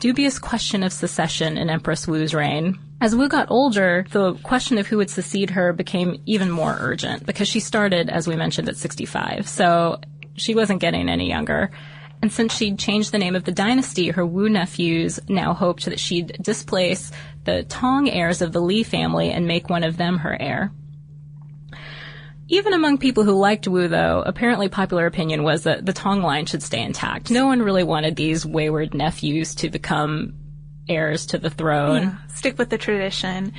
dubious 0.00 0.38
question 0.38 0.82
of 0.82 0.92
succession 0.92 1.56
in 1.56 1.70
Empress 1.70 2.08
Wu's 2.08 2.34
reign. 2.34 2.78
As 3.00 3.14
Wu 3.14 3.28
got 3.28 3.50
older, 3.50 4.06
the 4.10 4.34
question 4.36 4.78
of 4.78 4.86
who 4.86 4.96
would 4.96 5.10
succeed 5.10 5.50
her 5.50 5.72
became 5.72 6.22
even 6.24 6.50
more 6.50 6.76
urgent 6.80 7.26
because 7.26 7.48
she 7.48 7.60
started, 7.60 8.08
as 8.08 8.26
we 8.26 8.34
mentioned, 8.34 8.68
at 8.68 8.76
65. 8.76 9.46
So 9.46 10.00
she 10.34 10.54
wasn't 10.54 10.80
getting 10.80 11.08
any 11.08 11.28
younger. 11.28 11.70
And 12.22 12.32
since 12.32 12.54
she'd 12.54 12.78
changed 12.78 13.12
the 13.12 13.18
name 13.18 13.36
of 13.36 13.44
the 13.44 13.52
dynasty, 13.52 14.10
her 14.10 14.24
Wu 14.24 14.48
nephews 14.48 15.20
now 15.28 15.52
hoped 15.52 15.84
that 15.84 16.00
she'd 16.00 16.38
displace 16.40 17.10
the 17.44 17.64
Tong 17.64 18.08
heirs 18.08 18.40
of 18.40 18.52
the 18.52 18.62
Li 18.62 18.82
family 18.82 19.30
and 19.30 19.46
make 19.46 19.68
one 19.68 19.84
of 19.84 19.96
them 19.96 20.18
her 20.18 20.40
heir. 20.40 20.72
Even 22.48 22.72
among 22.72 22.98
people 22.98 23.24
who 23.24 23.32
liked 23.32 23.68
Wu, 23.68 23.88
though, 23.88 24.22
apparently 24.24 24.68
popular 24.68 25.06
opinion 25.06 25.42
was 25.42 25.64
that 25.64 25.84
the 25.84 25.92
Tong 25.92 26.22
line 26.22 26.46
should 26.46 26.62
stay 26.62 26.82
intact. 26.82 27.30
No 27.30 27.46
one 27.46 27.62
really 27.62 27.84
wanted 27.84 28.16
these 28.16 28.44
wayward 28.44 28.94
nephews 28.94 29.54
to 29.56 29.70
become 29.70 30.34
heirs 30.88 31.26
to 31.26 31.38
the 31.38 31.50
throne. 31.50 32.02
Yeah, 32.02 32.16
stick 32.34 32.58
with 32.58 32.68
the 32.68 32.78
tradition. 32.78 33.52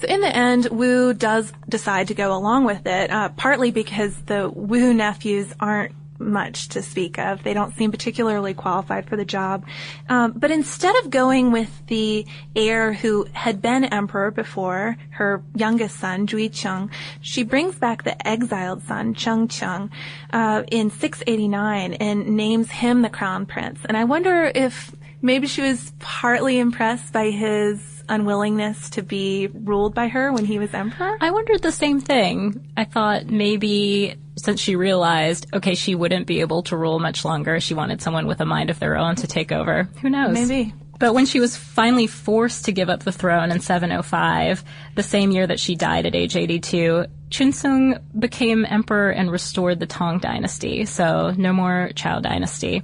So 0.00 0.08
in 0.08 0.20
the 0.20 0.34
end, 0.34 0.66
Wu 0.70 1.14
does 1.14 1.52
decide 1.68 2.08
to 2.08 2.14
go 2.14 2.36
along 2.36 2.64
with 2.64 2.86
it, 2.86 3.10
uh, 3.10 3.28
partly 3.30 3.70
because 3.70 4.16
the 4.22 4.48
Wu 4.48 4.92
nephews 4.92 5.52
aren't 5.60 5.94
much 6.22 6.68
to 6.68 6.82
speak 6.82 7.18
of. 7.18 7.42
They 7.42 7.54
don't 7.54 7.74
seem 7.74 7.90
particularly 7.90 8.54
qualified 8.54 9.06
for 9.06 9.16
the 9.16 9.24
job. 9.24 9.64
Um, 10.08 10.32
but 10.32 10.50
instead 10.50 10.94
of 10.96 11.10
going 11.10 11.52
with 11.52 11.86
the 11.86 12.26
heir 12.56 12.92
who 12.92 13.26
had 13.32 13.60
been 13.60 13.84
emperor 13.84 14.30
before, 14.30 14.96
her 15.10 15.42
youngest 15.54 15.98
son, 15.98 16.26
Jui 16.26 16.52
Cheng, 16.52 16.90
she 17.20 17.42
brings 17.42 17.76
back 17.76 18.04
the 18.04 18.26
exiled 18.26 18.82
son, 18.84 19.14
Cheng 19.14 19.48
Cheng, 19.48 19.90
uh, 20.32 20.62
in 20.70 20.90
689 20.90 21.94
and 21.94 22.36
names 22.36 22.70
him 22.70 23.02
the 23.02 23.10
crown 23.10 23.46
prince. 23.46 23.80
And 23.84 23.96
I 23.96 24.04
wonder 24.04 24.50
if 24.54 24.94
maybe 25.20 25.46
she 25.46 25.62
was 25.62 25.92
partly 25.98 26.58
impressed 26.58 27.12
by 27.12 27.30
his 27.30 27.91
unwillingness 28.12 28.90
to 28.90 29.02
be 29.02 29.48
ruled 29.52 29.94
by 29.94 30.08
her 30.08 30.32
when 30.32 30.44
he 30.44 30.58
was 30.58 30.74
emperor? 30.74 31.16
I 31.20 31.30
wondered 31.30 31.62
the 31.62 31.72
same 31.72 32.00
thing. 32.00 32.70
I 32.76 32.84
thought 32.84 33.26
maybe 33.26 34.16
since 34.36 34.60
she 34.60 34.76
realized, 34.76 35.46
okay, 35.52 35.74
she 35.74 35.94
wouldn't 35.94 36.26
be 36.26 36.40
able 36.40 36.62
to 36.64 36.76
rule 36.76 36.98
much 36.98 37.24
longer, 37.24 37.60
she 37.60 37.74
wanted 37.74 38.02
someone 38.02 38.26
with 38.26 38.40
a 38.40 38.46
mind 38.46 38.70
of 38.70 38.78
their 38.78 38.96
own 38.96 39.16
to 39.16 39.26
take 39.26 39.52
over. 39.52 39.88
Who 40.00 40.10
knows? 40.10 40.32
Maybe. 40.32 40.74
But 40.98 41.14
when 41.14 41.26
she 41.26 41.40
was 41.40 41.56
finally 41.56 42.06
forced 42.06 42.66
to 42.66 42.72
give 42.72 42.88
up 42.88 43.02
the 43.02 43.10
throne 43.10 43.50
in 43.50 43.60
705, 43.60 44.62
the 44.94 45.02
same 45.02 45.32
year 45.32 45.46
that 45.46 45.58
she 45.58 45.74
died 45.74 46.06
at 46.06 46.14
age 46.14 46.36
82, 46.36 47.06
Chunseong 47.28 48.00
became 48.16 48.64
emperor 48.64 49.10
and 49.10 49.30
restored 49.30 49.80
the 49.80 49.86
Tang 49.86 50.20
dynasty. 50.20 50.84
So 50.84 51.32
no 51.36 51.52
more 51.52 51.90
Chao 51.96 52.20
dynasty. 52.20 52.82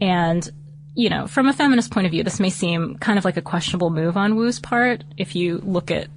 And 0.00 0.48
you 0.94 1.08
know, 1.08 1.26
from 1.26 1.48
a 1.48 1.52
feminist 1.52 1.90
point 1.90 2.06
of 2.06 2.10
view, 2.10 2.22
this 2.22 2.40
may 2.40 2.50
seem 2.50 2.96
kind 2.98 3.18
of 3.18 3.24
like 3.24 3.36
a 3.36 3.42
questionable 3.42 3.90
move 3.90 4.16
on 4.16 4.36
Wu's 4.36 4.60
part 4.60 5.04
if 5.16 5.34
you 5.34 5.58
look 5.64 5.90
at 5.90 6.08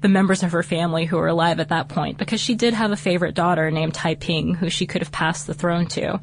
the 0.00 0.08
members 0.08 0.42
of 0.42 0.52
her 0.52 0.62
family 0.62 1.04
who 1.04 1.16
were 1.16 1.26
alive 1.26 1.60
at 1.60 1.70
that 1.70 1.88
point, 1.88 2.16
because 2.16 2.40
she 2.40 2.54
did 2.54 2.72
have 2.72 2.92
a 2.92 2.96
favorite 2.96 3.34
daughter 3.34 3.70
named 3.70 3.94
Taiping 3.94 4.54
who 4.54 4.70
she 4.70 4.86
could 4.86 5.02
have 5.02 5.12
passed 5.12 5.46
the 5.46 5.54
throne 5.54 5.86
to. 5.88 6.20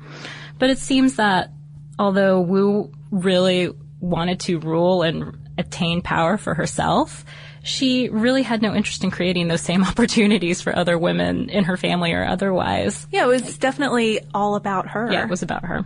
But 0.58 0.70
it 0.70 0.78
seems 0.78 1.18
that 1.18 1.52
although 2.00 2.40
Wu 2.40 2.92
really 3.12 3.70
wanted 4.00 4.40
to 4.42 4.60
rule 4.60 5.02
and 5.04 5.38
attain 5.58 6.02
power 6.02 6.38
for 6.38 6.54
herself, 6.54 7.26
she 7.64 8.10
really 8.10 8.44
had 8.44 8.62
no 8.62 8.74
interest 8.74 9.04
in 9.04 9.12
creating 9.12 9.48
those 9.48 9.62
same 9.62 9.84
opportunities 9.86 10.62
for 10.62 10.76
other 10.76 10.98
women 10.98 11.50
in 11.50 11.66
her 11.66 11.78
family 11.78 12.14
or 12.14 12.24
otherwise. 12.24 13.06
Yeah, 13.12 13.26
it 13.26 13.28
was 13.28 13.58
definitely 13.58 14.22
all 14.34 14.56
about 14.56 14.90
her. 14.90 15.12
Yeah, 15.12 15.24
it 15.24 15.30
was 15.30 15.44
about 15.44 15.66
her. 15.66 15.86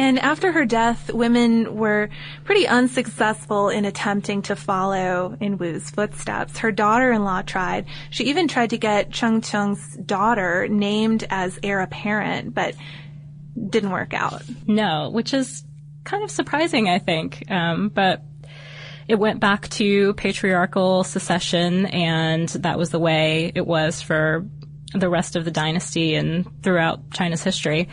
And 0.00 0.18
after 0.18 0.50
her 0.50 0.64
death, 0.64 1.12
women 1.12 1.76
were 1.76 2.08
pretty 2.44 2.66
unsuccessful 2.66 3.68
in 3.68 3.84
attempting 3.84 4.40
to 4.42 4.56
follow 4.56 5.36
in 5.40 5.58
Wu's 5.58 5.90
footsteps. 5.90 6.56
Her 6.56 6.72
daughter-in-law 6.72 7.42
tried. 7.42 7.84
She 8.08 8.24
even 8.24 8.48
tried 8.48 8.70
to 8.70 8.78
get 8.78 9.12
Cheng 9.12 9.42
Cheng's 9.42 9.98
daughter 9.98 10.66
named 10.68 11.26
as 11.28 11.58
heir 11.62 11.80
apparent, 11.80 12.54
but 12.54 12.74
didn't 13.68 13.90
work 13.90 14.14
out. 14.14 14.42
No, 14.66 15.10
which 15.10 15.34
is 15.34 15.64
kind 16.04 16.24
of 16.24 16.30
surprising, 16.30 16.88
I 16.88 16.98
think. 16.98 17.44
Um, 17.50 17.90
but 17.90 18.22
it 19.06 19.16
went 19.16 19.38
back 19.38 19.68
to 19.68 20.14
patriarchal 20.14 21.04
succession, 21.04 21.84
and 21.84 22.48
that 22.48 22.78
was 22.78 22.88
the 22.88 22.98
way 22.98 23.52
it 23.54 23.66
was 23.66 24.00
for 24.00 24.46
the 24.94 25.10
rest 25.10 25.36
of 25.36 25.44
the 25.44 25.50
dynasty 25.50 26.14
and 26.14 26.62
throughout 26.62 27.10
China's 27.10 27.44
history. 27.44 27.90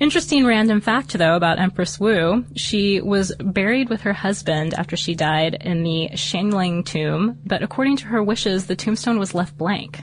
Interesting 0.00 0.46
random 0.46 0.80
fact 0.80 1.12
though 1.18 1.34
about 1.34 1.58
Empress 1.58 1.98
Wu. 1.98 2.44
She 2.54 3.00
was 3.00 3.34
buried 3.40 3.88
with 3.88 4.02
her 4.02 4.12
husband 4.12 4.74
after 4.74 4.96
she 4.96 5.16
died 5.16 5.56
in 5.60 5.82
the 5.82 6.10
Shangling 6.14 6.84
tomb, 6.84 7.38
but 7.44 7.64
according 7.64 7.96
to 7.98 8.06
her 8.06 8.22
wishes, 8.22 8.66
the 8.66 8.76
tombstone 8.76 9.18
was 9.18 9.34
left 9.34 9.58
blank. 9.58 10.02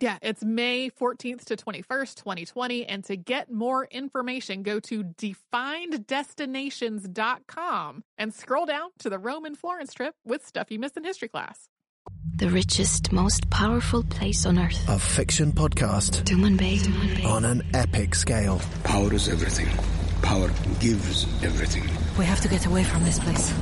Yeah, 0.00 0.16
it's 0.22 0.42
May 0.42 0.88
14th 0.88 1.44
to 1.44 1.56
21st, 1.56 2.14
2020. 2.14 2.86
And 2.86 3.04
to 3.04 3.16
get 3.16 3.52
more 3.52 3.84
information, 3.84 4.62
go 4.62 4.80
to 4.80 5.04
defineddestinations.com 5.04 8.04
and 8.16 8.34
scroll 8.34 8.64
down 8.64 8.88
to 9.00 9.10
the 9.10 9.18
Rome 9.18 9.44
and 9.44 9.58
Florence 9.58 9.92
trip 9.92 10.14
with 10.24 10.46
stuff 10.46 10.70
you 10.70 10.78
missed 10.78 10.96
in 10.96 11.04
history 11.04 11.28
class. 11.28 11.68
The 12.36 12.48
richest, 12.48 13.12
most 13.12 13.50
powerful 13.50 14.02
place 14.02 14.46
on 14.46 14.58
earth. 14.58 14.82
A 14.88 14.98
fiction 14.98 15.52
podcast. 15.52 16.24
Tumanbay. 16.24 17.16
Bay. 17.16 17.24
On 17.24 17.44
an 17.44 17.62
epic 17.74 18.14
scale. 18.14 18.58
Power 18.84 19.12
is 19.12 19.28
everything. 19.28 19.68
Power 20.22 20.48
gives 20.80 21.24
everything. 21.44 21.82
We 22.18 22.24
have 22.24 22.40
to 22.40 22.48
get 22.48 22.64
away 22.64 22.84
from 22.84 23.04
this 23.04 23.18
place. 23.18 23.52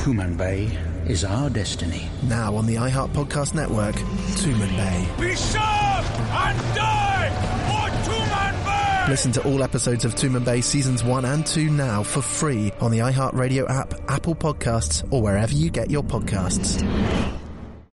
Tumanbay 0.00 1.08
is 1.08 1.24
our 1.24 1.50
destiny. 1.50 2.08
Now 2.22 2.56
on 2.56 2.66
the 2.66 2.76
iHeart 2.76 3.10
Podcast 3.12 3.54
Network, 3.54 3.94
Tumanbay. 3.94 5.20
Be 5.20 5.34
sharp 5.36 6.06
and 6.20 6.74
die 6.74 7.30
for 7.68 8.10
Tumanbay! 8.10 9.08
Listen 9.08 9.32
to 9.32 9.42
all 9.44 9.62
episodes 9.62 10.04
of 10.04 10.14
Tumanbay 10.14 10.62
seasons 10.62 11.02
1 11.04 11.24
and 11.24 11.46
2 11.46 11.70
now 11.70 12.02
for 12.02 12.22
free 12.22 12.72
on 12.80 12.90
the 12.90 12.98
iHeart 12.98 13.34
Radio 13.34 13.68
app, 13.68 13.94
Apple 14.08 14.34
Podcasts, 14.34 15.06
or 15.12 15.22
wherever 15.22 15.52
you 15.52 15.70
get 15.70 15.90
your 15.90 16.02
podcasts. 16.02 16.80